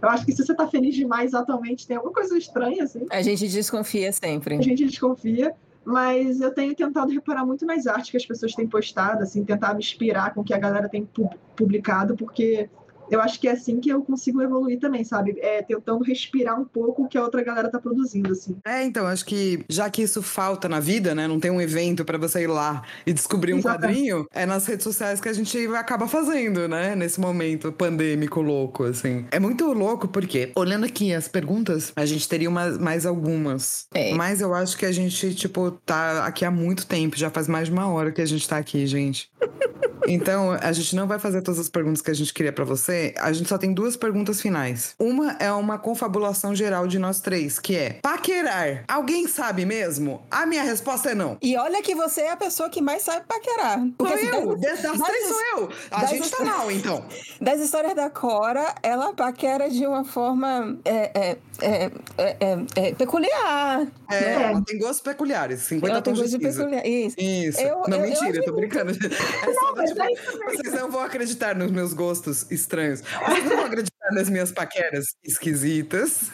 [0.02, 3.06] eu acho que se você tá feliz demais atualmente, tem alguma coisa estranha, assim.
[3.10, 4.56] A gente desconfia sempre.
[4.56, 5.54] A gente desconfia
[5.86, 9.72] mas eu tenho tentado reparar muito nas artes que as pessoas têm postado, assim, tentar
[9.72, 11.08] me inspirar com o que a galera tem
[11.54, 12.68] publicado, porque
[13.10, 15.36] eu acho que é assim que eu consigo evoluir também, sabe?
[15.40, 18.56] É tentando respirar um pouco o que a outra galera tá produzindo, assim.
[18.64, 21.26] É, então, acho que já que isso falta na vida, né?
[21.26, 23.98] Não tem um evento para você ir lá e descobrir um Exatamente.
[23.98, 26.94] quadrinho, é nas redes sociais que a gente acaba fazendo, né?
[26.94, 29.26] Nesse momento pandêmico louco, assim.
[29.30, 33.86] É muito louco porque, olhando aqui as perguntas, a gente teria uma, mais algumas.
[33.94, 34.14] É.
[34.14, 37.68] Mas eu acho que a gente, tipo, tá aqui há muito tempo, já faz mais
[37.68, 39.30] de uma hora que a gente tá aqui, gente.
[40.08, 42.95] Então, a gente não vai fazer todas as perguntas que a gente queria para você.
[43.18, 44.94] A gente só tem duas perguntas finais.
[44.98, 48.84] Uma é uma confabulação geral de nós três, que é: paquerar.
[48.88, 50.22] Alguém sabe mesmo?
[50.30, 51.36] A minha resposta é não.
[51.40, 53.80] E olha que você é a pessoa que mais sabe paquerar.
[53.96, 54.56] Porque sou eu.
[54.56, 55.70] Das, das três sou eu.
[55.90, 57.04] A gente tá mal, então.
[57.40, 63.86] Das histórias da Cora, ela paquera de uma forma é, é, é, é, é peculiar.
[64.10, 64.42] É, né?
[64.50, 65.60] ela tem gostos peculiares.
[65.60, 67.14] 50 ela tem gostos peculiares.
[67.16, 67.16] Isso.
[67.20, 67.60] Isso.
[67.60, 68.92] Eu, não, eu, mentira, eu, tô brincando.
[69.46, 70.00] É só, não, tipo,
[70.44, 72.85] vocês não vão acreditar nos meus gostos estranhos.
[72.94, 76.30] Vocês não vão acreditar nas minhas paqueras esquisitas.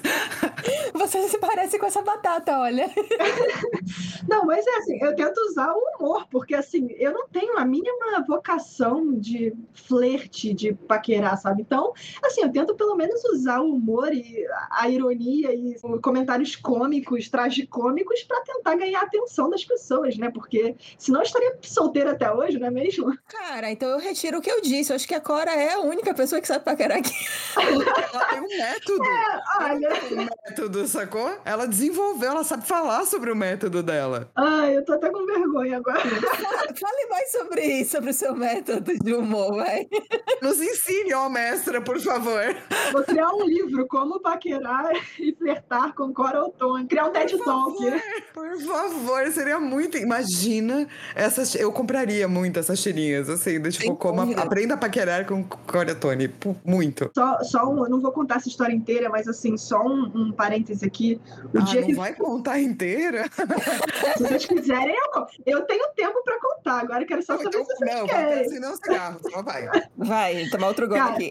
[1.03, 2.89] Você se parece com essa batata, olha.
[4.29, 7.65] Não, mas é assim, eu tento usar o humor, porque assim, eu não tenho a
[7.65, 11.63] mínima vocação de flerte, de paquerar, sabe?
[11.63, 11.93] Então,
[12.25, 18.23] assim, eu tento pelo menos usar o humor e a ironia e comentários cômicos, tragicômicos,
[18.23, 20.31] para tentar ganhar a atenção das pessoas, né?
[20.31, 23.13] Porque senão eu estaria solteira até hoje, não é mesmo?
[23.27, 24.93] Cara, então eu retiro o que eu disse.
[24.93, 27.13] Eu acho que a Cora é a única pessoa que sabe paquerar aqui.
[27.57, 29.05] Ela tem um método.
[29.05, 29.87] É, olha.
[29.87, 31.39] Ela tem um método, sacou?
[31.45, 34.31] Ela desenvolveu, ela sabe falar sobre o método dela.
[34.37, 36.01] Ai, eu tô até com vergonha agora.
[36.79, 39.87] Fale mais sobre isso, sobre o seu método de humor, vai.
[40.43, 42.55] Nos ensine, ó, mestra, por favor.
[42.93, 46.87] Vou criar um livro, Como Paquerar e Flertar com Cora Outono.
[46.87, 47.79] Criar um TED Talk.
[48.35, 49.97] Por favor, seria muito...
[49.97, 51.55] Imagina, essas...
[51.55, 54.43] eu compraria muito essas tirinhas, assim, do tipo, como a...
[54.43, 56.31] aprenda a paquerar com Cora Tony.
[56.65, 57.11] Muito.
[57.15, 57.85] Só, só um...
[57.85, 61.21] Eu não vou contar essa história inteira, mas assim, só um, um parêntese aqui.
[61.55, 61.95] O ah, dia não que...
[61.95, 63.25] vai contar inteira?
[64.17, 66.81] Se vocês quiserem, eu, eu tenho tempo para contar.
[66.81, 68.61] Agora eu quero só não, saber então, se vocês não, querem.
[68.61, 69.69] Não, não cigarro, só vai.
[69.97, 71.31] Vai, tomar outro gole Cara, aqui.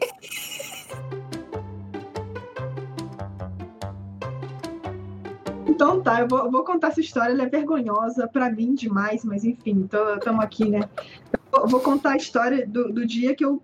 [5.68, 9.44] Então tá, eu vou, vou, contar essa história, ela é vergonhosa para mim demais, mas
[9.44, 10.88] enfim, estamos aqui, né?
[11.52, 13.62] Eu vou contar a história do, do dia que eu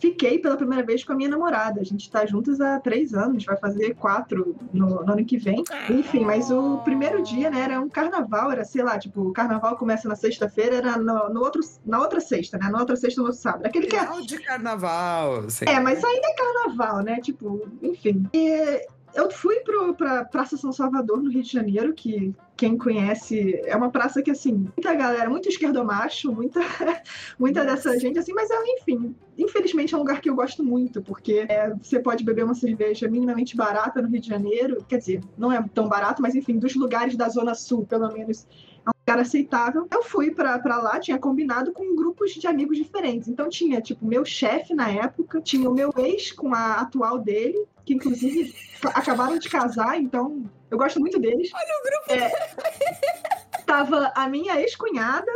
[0.00, 1.80] fiquei pela primeira vez com a minha namorada.
[1.80, 5.62] A gente está juntos há três anos, vai fazer quatro no, no, ano que vem.
[5.90, 9.76] Enfim, mas o primeiro dia, né, era um carnaval, era, sei lá, tipo, o carnaval
[9.76, 12.70] começa na sexta-feira, era no, no, outro, na outra sexta, né?
[12.70, 13.66] Na outra sexta, no outro sábado.
[13.66, 14.20] Aquele que é...
[14.22, 15.66] de carnaval, sim.
[15.68, 17.20] É, mas ainda é carnaval, né?
[17.20, 18.24] Tipo, enfim.
[18.32, 23.74] E eu fui para Praça São Salvador, no Rio de Janeiro, que quem conhece é
[23.74, 26.60] uma praça que, assim, muita galera, muito esquerdomacho, muita,
[27.38, 31.00] muita dessa gente, assim, mas, é, enfim, infelizmente é um lugar que eu gosto muito,
[31.00, 35.22] porque é, você pode beber uma cerveja minimamente barata no Rio de Janeiro, quer dizer,
[35.38, 38.46] não é tão barato, mas, enfim, dos lugares da Zona Sul, pelo menos,
[38.86, 39.86] um lugar aceitável.
[39.90, 43.28] Eu fui para lá, tinha combinado com grupos de amigos diferentes.
[43.28, 47.66] Então tinha, tipo, meu chefe na época, tinha o meu ex com a atual dele,
[47.84, 48.54] que inclusive
[48.94, 51.50] acabaram de casar, então eu gosto muito deles.
[51.54, 52.12] Olha o grupo!
[52.12, 55.32] É, tava a minha ex-cunhada,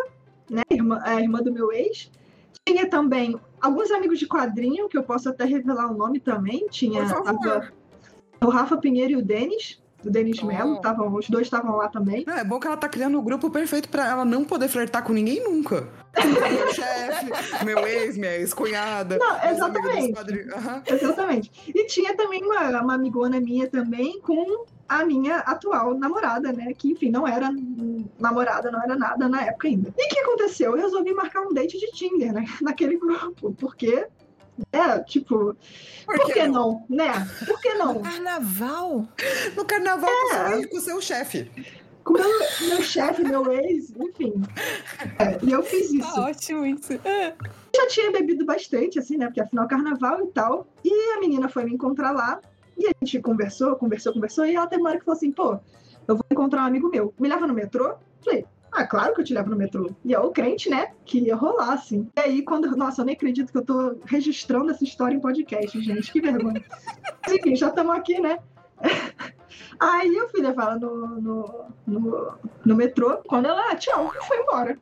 [0.51, 2.11] né, irmã, a irmã do meu ex.
[2.67, 6.67] Tinha também alguns amigos de quadrinho, que eu posso até revelar o nome também.
[6.71, 7.73] Tinha tava,
[8.43, 10.47] o Rafa Pinheiro e o Denis do Denis oh.
[10.47, 12.25] Mello, tavam, os dois estavam lá também.
[12.27, 14.69] Não, é bom que ela tá criando o um grupo perfeito para ela não poder
[14.69, 15.89] flertar com ninguém nunca.
[16.17, 19.19] meu chefe, meu ex, minha ex-cunhada.
[19.19, 20.13] Não, exatamente.
[20.13, 20.83] Uhum.
[20.87, 21.73] Exatamente.
[21.75, 26.73] E tinha também uma, uma amigona minha também com a minha atual namorada, né?
[26.77, 27.51] Que, enfim, não era
[28.19, 29.93] namorada, não era nada na época ainda.
[29.97, 30.77] E o que aconteceu?
[30.77, 32.45] Eu resolvi marcar um date de Tinder, né?
[32.61, 34.07] Naquele grupo, porque
[34.73, 35.57] é, tipo,
[36.07, 36.85] por, por que, que não?
[36.89, 36.97] não?
[36.97, 37.29] né?
[37.47, 37.95] Por que não?
[37.95, 39.09] No carnaval?
[39.57, 40.67] No carnaval é.
[40.67, 41.51] com o seu chefe.
[42.05, 42.29] Com meu,
[42.69, 44.35] meu chefe, meu ex, enfim.
[45.19, 46.15] É, e eu fiz tá isso.
[46.15, 46.93] Tá ótimo isso.
[47.05, 47.35] É.
[47.75, 49.27] Já tinha bebido bastante, assim, né?
[49.27, 50.67] Porque afinal, carnaval e tal.
[50.85, 52.41] E a menina foi me encontrar lá.
[52.77, 54.45] E a gente conversou, conversou, conversou.
[54.45, 55.59] E ela teve uma hora que falou assim: pô,
[56.07, 57.15] eu vou encontrar um amigo meu.
[57.19, 57.95] Me leva no metrô?
[58.23, 58.45] Falei,
[58.75, 59.91] ah, claro que eu te levo no metrô.
[60.05, 60.93] E é o crente, né?
[61.05, 62.09] Que ia rolar, assim.
[62.17, 62.77] E aí, quando.
[62.77, 66.13] Nossa, eu nem acredito que eu tô registrando essa história em podcast, gente.
[66.13, 66.63] Que vergonha.
[67.29, 68.39] Enfim, já estamos aqui, né?
[69.79, 72.33] Aí eu fui levar ela no, no, no,
[72.65, 73.19] no metrô.
[73.27, 74.79] Quando ela, tchau, foi embora.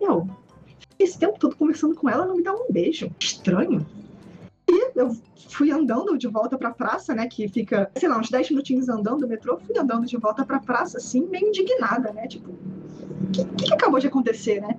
[0.00, 0.28] Eu,
[0.98, 3.10] esse tempo todo conversando com ela, não me dá um beijo.
[3.20, 3.86] Estranho.
[4.72, 5.14] E eu
[5.50, 7.28] fui andando de volta pra praça, né?
[7.28, 9.58] Que fica, sei lá, uns 10 minutinhos andando do metrô.
[9.58, 12.26] Fui andando de volta pra praça, assim, meio indignada, né?
[12.26, 14.78] Tipo, o que, que, acabou de acontecer, né?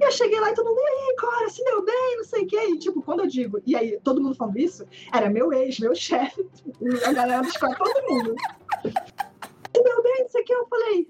[0.00, 2.42] E eu cheguei lá e todo mundo, e aí, Cora, se deu bem, não sei
[2.42, 2.58] o quê.
[2.70, 5.94] E, tipo, quando eu digo, e aí, todo mundo falando isso, era meu ex, meu
[5.94, 6.44] chefe,
[7.06, 8.34] a galera dos quatro, todo mundo.
[8.84, 10.52] Se deu bem, não sei o quê.
[10.52, 11.08] Eu falei,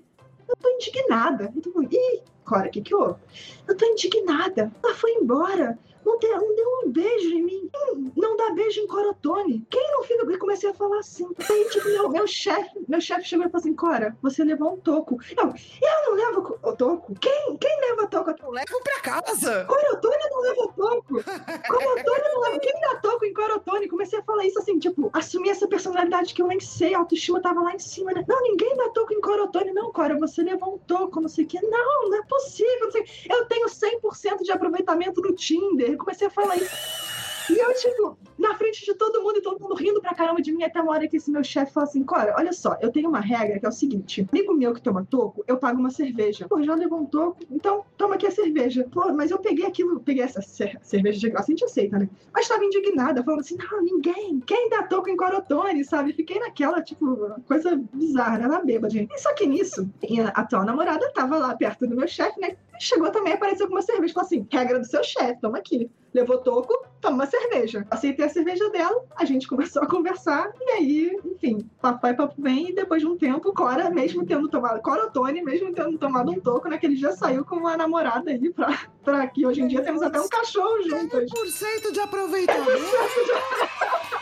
[0.49, 1.51] eu tô indignada.
[1.57, 3.19] Eu tô, ih, Cora, o que que houve?
[3.67, 4.71] Eu tô indignada.
[4.85, 5.79] Ela foi embora.
[6.05, 7.71] Não deu, não deu um beijo em mim.
[8.17, 9.67] Não dá beijo em Corotone.
[9.71, 10.25] Quem não fica?
[10.25, 11.27] Eu comecei a falar assim.
[11.51, 14.77] Aí, tipo, meu, meu chefe, meu chefe chegou e falou assim: Cora, você levou um
[14.77, 15.19] toco.
[15.37, 17.15] Eu, eu não levo o toco.
[17.21, 18.31] Quem, quem leva toco?
[18.31, 19.65] Eu levo pra casa.
[19.65, 21.25] Corotone não leva toco.
[21.69, 22.59] Corotone não leva.
[22.59, 23.89] Quem dá toco em Corotone?
[23.89, 26.95] Comecei a falar isso assim, tipo, assumir essa personalidade que eu nem sei.
[26.95, 28.25] A autoestima tava lá em cima, né?
[28.27, 29.73] Não, ninguém dá toco em Corotone.
[29.73, 31.61] Não, Cora, você levou um toco, não sei o quê.
[31.63, 32.91] Não, não é possível.
[32.93, 33.37] Não.
[33.37, 35.92] Eu tenho 100% de aproveitamento no Tinder.
[35.93, 37.12] Eu comecei a falar isso.
[37.51, 40.53] E eu, tipo, na frente de todo mundo e todo mundo rindo pra caramba de
[40.53, 43.09] mim, até uma hora que esse meu chefe falou assim: Cora, olha só, eu tenho
[43.09, 46.47] uma regra que é o seguinte: amigo meu que toma toco, eu pago uma cerveja.
[46.49, 48.87] Pô, já levou um toco, então toma aqui a cerveja.
[48.93, 52.09] Pô, mas eu peguei aquilo, peguei essa cerveja de graça, a gente aceita, né?
[52.33, 56.13] Mas tava indignada, falando assim: não, ninguém, quem dá toco em Corotone, sabe?
[56.13, 58.45] Fiquei naquela, tipo, coisa bizarra, né?
[58.45, 59.13] Ela bêbada, gente.
[59.15, 59.89] E só que nisso,
[60.35, 62.57] a atual namorada tava lá perto do meu chefe, né?
[62.79, 65.91] Chegou também, apareceu com uma cerveja, falou assim: regra do seu chefe, toma aqui.
[66.15, 67.87] Levou toco, toma uma cerveja.
[67.91, 72.71] Aceitei a cerveja dela, a gente começou a conversar, e aí, enfim, papai papo vem,
[72.71, 76.69] e depois de um tempo, Cora, mesmo tendo tomado, Corotone, mesmo tendo tomado um toco,
[76.69, 79.47] naquele dia saiu com uma namorada aí pra, pra aqui.
[79.47, 81.31] Hoje em dia temos até um cachorro juntas.
[81.31, 82.63] 100% de aproveitamento.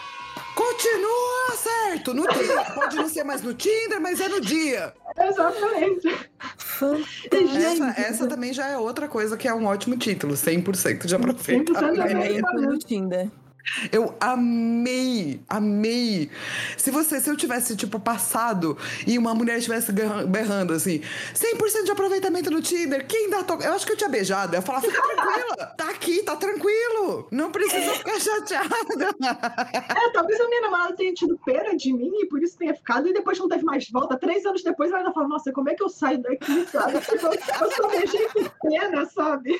[0.55, 2.64] Continua certo, no dia.
[2.74, 4.92] Pode não ser mais no Tinder, mas é no dia.
[5.18, 6.09] Exatamente.
[7.57, 11.76] Essa, essa também já é outra coisa que é um ótimo título, 100% de 100%
[11.76, 12.53] aproveitamento.
[12.55, 13.30] no Tinder.
[13.92, 16.30] Eu amei, amei.
[16.76, 21.00] Se você, se eu tivesse, tipo, passado e uma mulher estivesse berra- berrando assim,
[21.34, 23.64] 100% de aproveitamento no Tinder, quem dá toque?
[23.64, 24.54] Eu acho que eu tinha beijado.
[24.54, 27.28] Eu ia falar, fica tranquila, tá aqui, tá tranquilo.
[27.30, 28.70] Não precisa ficar chateada.
[29.72, 33.08] É, talvez a minha namorada tenha tido pena de mim e por isso tenha ficado,
[33.08, 34.16] e depois não teve mais volta.
[34.18, 37.00] Três anos depois ela ainda fala, nossa, como é que eu saio daqui, sabe?
[37.00, 39.58] Tipo, eu só beijei por pena, sabe?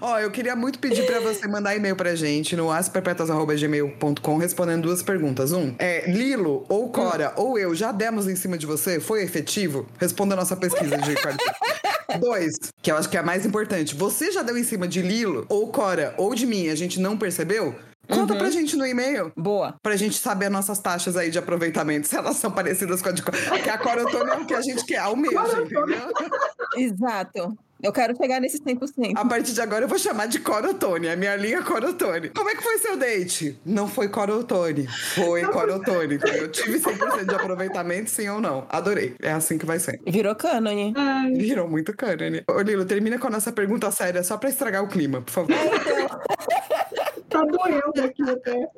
[0.00, 2.70] Ó, eu queria muito pedir pra você mandar e-mail pra gente no
[3.18, 5.52] asperpetas.gmail.com respondendo duas perguntas.
[5.52, 9.00] Um, é, Lilo ou Cora ou eu já demos em cima de você?
[9.00, 9.86] Foi efetivo?
[9.98, 11.14] Responda a nossa pesquisa de.
[12.20, 13.94] Dois, que eu acho que é a mais importante.
[13.94, 17.18] Você já deu em cima de Lilo ou Cora ou de mim a gente não
[17.18, 17.74] percebeu?
[18.08, 19.30] Conta pra gente no e-mail.
[19.36, 19.74] Boa.
[19.82, 23.12] Pra gente saber as nossas taxas aí de aproveitamento, se elas são parecidas com a
[23.12, 23.36] de Cora.
[23.36, 26.10] Porque a Cora Antônio é o que a gente quer, almeja, entendeu?
[26.74, 27.58] Exato.
[27.80, 29.12] Eu quero chegar nesse 100%.
[29.16, 32.30] A partir de agora eu vou chamar de Corotone, é minha linha Corotone.
[32.30, 33.56] Como é que foi seu date?
[33.64, 36.16] Não foi Corotone, foi Corotone.
[36.16, 36.42] entendeu?
[36.42, 38.66] Eu tive 100% de aproveitamento, sim ou não.
[38.68, 39.14] Adorei.
[39.22, 40.00] É assim que vai ser.
[40.06, 40.92] Virou cânone.
[40.96, 42.42] Ai, Virou muito cânone.
[42.48, 45.54] Ô, Lilo, termina com a nossa pergunta séria, só pra estragar o clima, por favor.
[47.30, 48.68] tá doendo aqui até.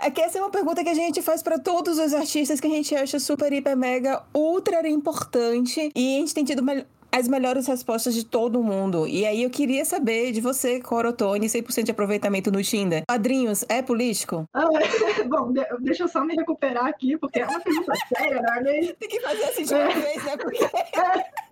[0.00, 2.66] É que essa é uma pergunta que a gente faz pra todos os artistas que
[2.66, 5.90] a gente acha super, hiper, mega, ultra importante.
[5.94, 6.62] E a gente tem tido
[7.10, 9.06] as melhores respostas de todo mundo.
[9.06, 13.02] E aí eu queria saber de você, Corotone, 100% de aproveitamento no Tinder.
[13.06, 14.44] Padrinhos, é político?
[14.52, 14.66] Ah,
[15.28, 18.92] bom, de- deixa eu só me recuperar aqui, porque é uma pergunta séria, né?
[18.98, 20.36] Tem que fazer assim de uma vez, né?
[20.36, 20.58] Porque...
[20.58, 21.24] Tira,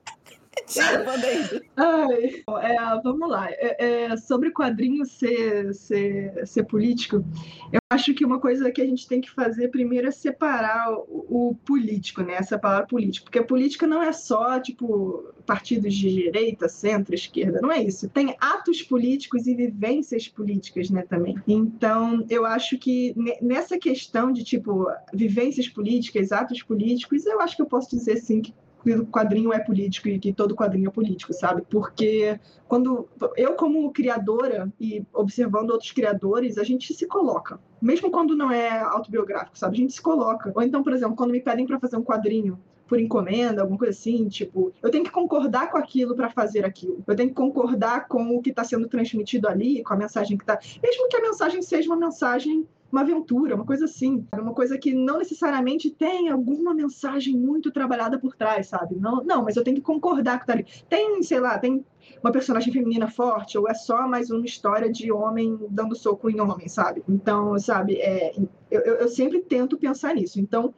[1.76, 3.50] Ai, é, vamos lá.
[3.50, 7.24] É, é, sobre o quadrinho ser, ser, ser político,
[7.72, 11.50] eu acho que uma coisa que a gente tem que fazer primeiro é separar o,
[11.50, 12.34] o político, né?
[12.34, 13.26] Essa palavra político.
[13.26, 17.60] Porque a política não é só, tipo, partidos de direita, centro, esquerda.
[17.60, 18.08] Não é isso.
[18.08, 21.36] Tem atos políticos e vivências políticas, né, também.
[21.46, 27.56] Então, eu acho que ne- nessa questão de, tipo, vivências políticas, atos políticos, eu acho
[27.56, 28.54] que eu posso dizer, sim, que
[28.84, 31.62] que o quadrinho é político e que todo quadrinho é político, sabe?
[31.68, 38.36] Porque quando eu como criadora e observando outros criadores, a gente se coloca, mesmo quando
[38.36, 39.76] não é autobiográfico, sabe?
[39.76, 40.52] A gente se coloca.
[40.54, 43.92] Ou então, por exemplo, quando me pedem para fazer um quadrinho por encomenda, alguma coisa
[43.92, 47.02] assim, tipo, eu tenho que concordar com aquilo para fazer aquilo.
[47.06, 50.44] Eu tenho que concordar com o que está sendo transmitido ali, com a mensagem que
[50.44, 54.78] está, mesmo que a mensagem seja uma mensagem uma aventura, uma coisa assim, uma coisa
[54.78, 58.94] que não necessariamente tem alguma mensagem muito trabalhada por trás, sabe?
[58.94, 60.64] Não, não, mas eu tenho que concordar com tá ali.
[60.88, 61.84] Tem, sei lá, tem
[62.22, 66.40] uma personagem feminina forte, ou é só mais uma história de homem dando soco em
[66.40, 67.02] homem, sabe?
[67.08, 68.32] Então, sabe, é,
[68.70, 70.40] eu, eu sempre tento pensar nisso.
[70.40, 70.72] Então,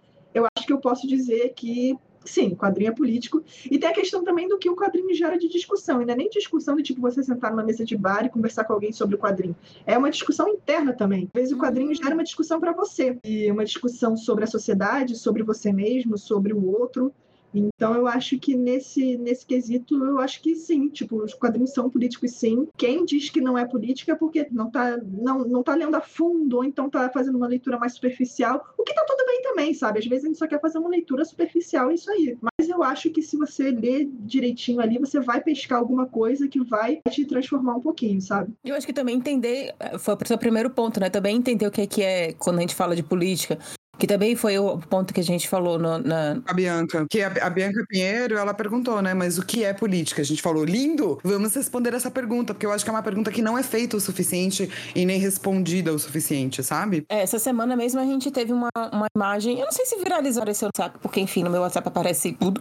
[0.67, 3.45] acho que eu posso dizer que sim, quadrinho é político.
[3.71, 6.01] E tem a questão também do que o quadrinho gera de discussão.
[6.01, 8.93] Ainda nem discussão de tipo você sentar numa mesa de bar e conversar com alguém
[8.93, 9.55] sobre o quadrinho.
[9.87, 11.31] É uma discussão interna também.
[11.33, 13.17] Às vezes o quadrinho gera uma discussão para você.
[13.23, 17.13] E uma discussão sobre a sociedade, sobre você mesmo, sobre o outro.
[17.59, 21.91] Então eu acho que nesse, nesse quesito, eu acho que sim, tipo, os quadrinhos são
[21.91, 22.69] políticos sim.
[22.77, 26.01] Quem diz que não é política é porque não tá, não, não tá lendo a
[26.01, 29.75] fundo, ou então tá fazendo uma leitura mais superficial, o que tá tudo bem também,
[29.75, 29.99] sabe?
[29.99, 32.37] Às vezes a gente só quer fazer uma leitura superficial, isso aí.
[32.41, 36.63] Mas eu acho que se você ler direitinho ali, você vai pescar alguma coisa que
[36.63, 38.53] vai te transformar um pouquinho, sabe?
[38.65, 41.11] Eu acho que também entender, foi o seu primeiro ponto, né?
[41.11, 43.59] Também entender o que é, que é quando a gente fala de política.
[43.99, 46.43] Que também foi o ponto que a gente falou no, na.
[46.47, 47.07] A Bianca.
[47.09, 49.15] Que a, a, Bianca Pinheiro, ela perguntou, né?
[49.15, 50.21] Mas o que é política?
[50.21, 51.19] A gente falou, lindo!
[51.25, 53.97] Vamos responder essa pergunta, porque eu acho que é uma pergunta que não é feita
[53.97, 57.07] o suficiente e nem respondida o suficiente, sabe?
[57.09, 60.45] É, essa semana mesmo a gente teve uma, uma imagem, eu não sei se viralizou
[60.47, 62.61] esse WhatsApp, porque enfim, no meu WhatsApp aparece tudo.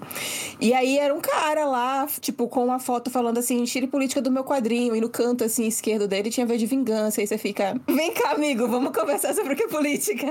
[0.62, 4.32] E aí era um cara lá, tipo, com uma foto falando assim, tire política do
[4.32, 7.20] meu quadrinho, e no canto assim esquerdo dele tinha ver de vingança.
[7.20, 10.28] E aí você fica, vem cá, amigo, vamos conversar sobre o que é política.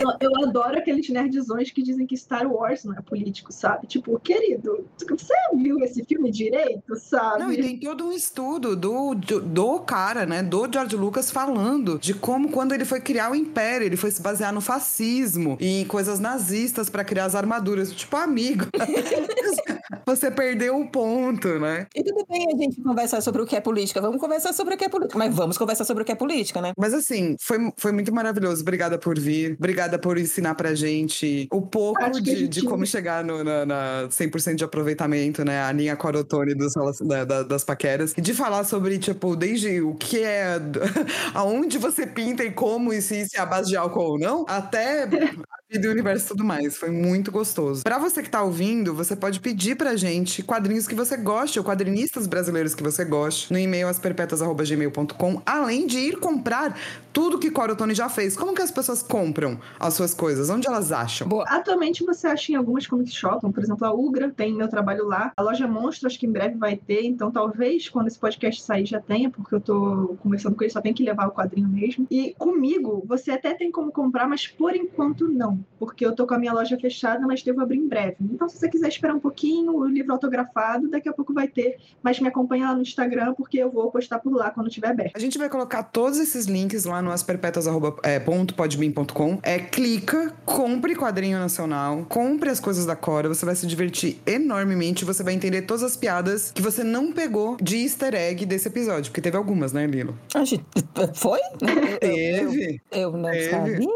[0.00, 3.86] Eu eu adoro aqueles nerdzões que dizem que Star Wars não é político, sabe?
[3.86, 7.42] Tipo, querido, você viu esse filme direito, sabe?
[7.42, 10.42] Não, e tem todo um estudo do, do, do, cara, né?
[10.42, 14.20] Do George Lucas falando de como, quando ele foi criar o Império, ele foi se
[14.20, 17.92] basear no fascismo e em coisas nazistas para criar as armaduras.
[17.92, 18.66] Tipo, amigo,
[20.06, 21.86] você perdeu o ponto, né?
[21.94, 24.00] E tudo bem a gente conversar sobre o que é política.
[24.00, 25.18] Vamos conversar sobre o que é política.
[25.18, 26.72] Mas vamos conversar sobre o que é política, né?
[26.76, 28.62] Mas assim, foi, foi muito maravilhoso.
[28.62, 29.56] Obrigada por vir.
[29.58, 34.56] Obrigada por ensinar pra gente o pouco de, de, como chegar no, na, na 100%
[34.56, 35.62] de aproveitamento, né?
[35.62, 36.72] A linha Corotone dos,
[37.02, 38.14] da, da, das paqueras.
[38.16, 40.60] E de falar sobre, tipo, desde o que é...
[41.34, 44.44] aonde você pinta e como, e se, se é a base de álcool ou não,
[44.48, 45.08] até
[45.70, 46.76] e do universo e tudo mais.
[46.76, 47.82] Foi muito gostoso.
[47.84, 51.64] Para você que tá ouvindo, você pode pedir pra gente quadrinhos que você goste, ou
[51.64, 56.76] quadrinistas brasileiros que você goste, no e-mail asperpetas.gmail.com, além de ir comprar
[57.12, 58.36] tudo que Corotone já fez.
[58.36, 60.50] Como que as pessoas compram as suas coisas?
[60.50, 61.28] Onde elas acham?
[61.28, 61.44] Boa.
[61.48, 65.32] Atualmente você acha em algumas comic shops, por exemplo, a Ugra tem meu trabalho lá.
[65.36, 68.86] A loja Monstro acho que em breve vai ter, então talvez quando esse podcast sair
[68.86, 72.06] já tenha, porque eu tô conversando com ele, só tem que levar o quadrinho mesmo.
[72.10, 76.34] E comigo, você até tem como comprar, mas por enquanto não porque eu tô com
[76.34, 78.16] a minha loja fechada, mas devo abrir em breve.
[78.20, 81.78] Então, se você quiser esperar um pouquinho, o livro autografado, daqui a pouco vai ter,
[82.02, 85.16] mas me acompanha lá no Instagram, porque eu vou postar por lá quando tiver aberto.
[85.16, 89.38] A gente vai colocar todos esses links lá no asperpetas.podbean.com.
[89.42, 89.58] É,
[90.00, 95.22] clica, compre quadrinho nacional, compre as coisas da Cora, você vai se divertir enormemente, você
[95.22, 99.20] vai entender todas as piadas que você não pegou de easter egg desse episódio, porque
[99.20, 100.16] teve algumas, né, Lilo?
[101.14, 101.40] Foi?
[102.00, 102.80] Teve.
[102.90, 103.50] Eu, eu, eu não teve.
[103.50, 103.88] sabia.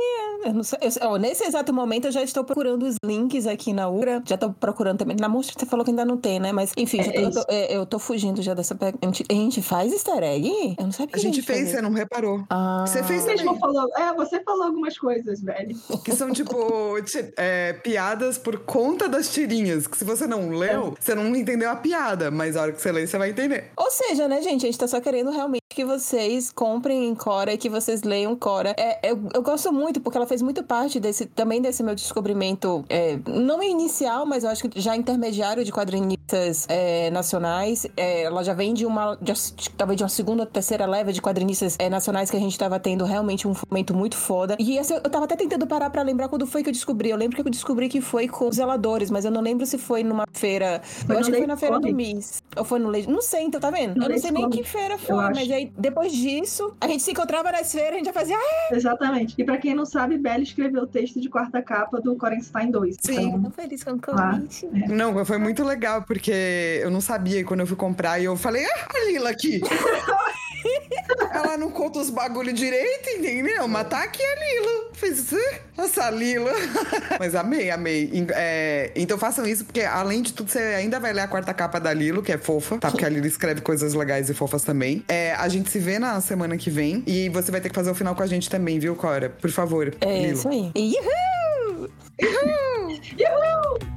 [0.44, 3.88] Eu não sei, eu, nesse exato momento eu já estou procurando os links aqui na
[3.88, 4.22] URA.
[4.26, 5.16] Já estou procurando também.
[5.18, 6.52] Na mostra você falou que ainda não tem, né?
[6.52, 8.76] Mas enfim, é, tô, eu, tô, é, eu, tô, fugindo já dessa.
[8.78, 10.76] A gente, a gente faz easter egg?
[10.78, 11.16] Eu não sabia.
[11.16, 12.44] A gente, a gente fez, você não reparou.
[12.50, 12.84] Ah.
[12.86, 13.24] Você fez.
[13.24, 15.74] Mesmo falou, é, você falou algumas coisas, velho.
[15.98, 16.96] Que são tipo
[17.36, 19.86] é, piadas por conta das tirinhas.
[19.86, 21.02] Que se você não leu, é.
[21.02, 22.30] você não entendeu a piada.
[22.30, 23.70] Mas a hora que você lê, você vai entender.
[23.76, 24.64] Ou seja, né, gente?
[24.64, 28.36] A gente tá só querendo realmente que vocês comprem em Cora e que vocês leiam
[28.36, 28.74] Cora.
[28.78, 32.84] É, eu, eu gosto muito, porque ela fez muito parte desse também desse meu descobrimento,
[32.88, 37.86] é, não inicial, mas eu acho que já intermediário de quadrinistas é, nacionais.
[37.96, 39.32] É, ela já vem de uma, de,
[39.76, 43.04] talvez de uma segunda, terceira leva de quadrinistas é, nacionais que a gente tava tendo
[43.04, 44.56] realmente um fomento muito foda.
[44.60, 47.10] E eu tava até tentando parar para lembrar quando foi que eu descobri.
[47.10, 49.76] Eu lembro que eu descobri que foi com os zeladores, mas eu não lembro se
[49.76, 50.80] foi numa feira.
[50.84, 52.42] Foi eu acho que foi na feira do Miss.
[52.56, 53.10] Ou foi no Leite.
[53.10, 53.96] Não sei, então tá vendo?
[53.96, 57.10] No eu não sei nem que feira foi, mas aí depois disso, a gente se
[57.10, 58.36] encontrava nas feiras, a gente já fazia.
[58.36, 58.74] Ah!
[58.74, 59.34] Exatamente.
[59.36, 62.96] E pra quem não sabe, Belle escreveu o texto de quarta capa do Corenstein 2.
[63.00, 63.28] Sim.
[63.28, 64.68] Então, tô feliz com o convite.
[64.72, 64.88] Ah, é.
[64.88, 68.64] Não, foi muito legal, porque eu não sabia quando eu fui comprar e eu falei,
[68.64, 69.60] ah, a Lila aqui.
[71.32, 73.66] Ela não conta os bagulho direito, entendeu?
[73.68, 74.90] Mas tá aqui a Lila.
[74.94, 75.34] Fiz
[75.76, 76.52] essa Lila.
[77.18, 78.10] Mas amei, amei.
[78.34, 81.78] É, então façam isso, porque além de tudo, você ainda vai ler a quarta capa
[81.78, 82.90] da Lilo, que é fofa, tá?
[82.90, 85.04] Porque a Lila escreve coisas legais e fofas também.
[85.08, 87.90] É, a gente se vê na semana que vem e você vai ter que fazer
[87.90, 89.30] o final com a gente também, viu, Cora?
[89.30, 89.94] Por favor.
[90.00, 90.32] É Lilo.
[90.32, 90.72] isso aí.
[90.76, 91.90] Uhul!
[92.22, 93.93] Uhul!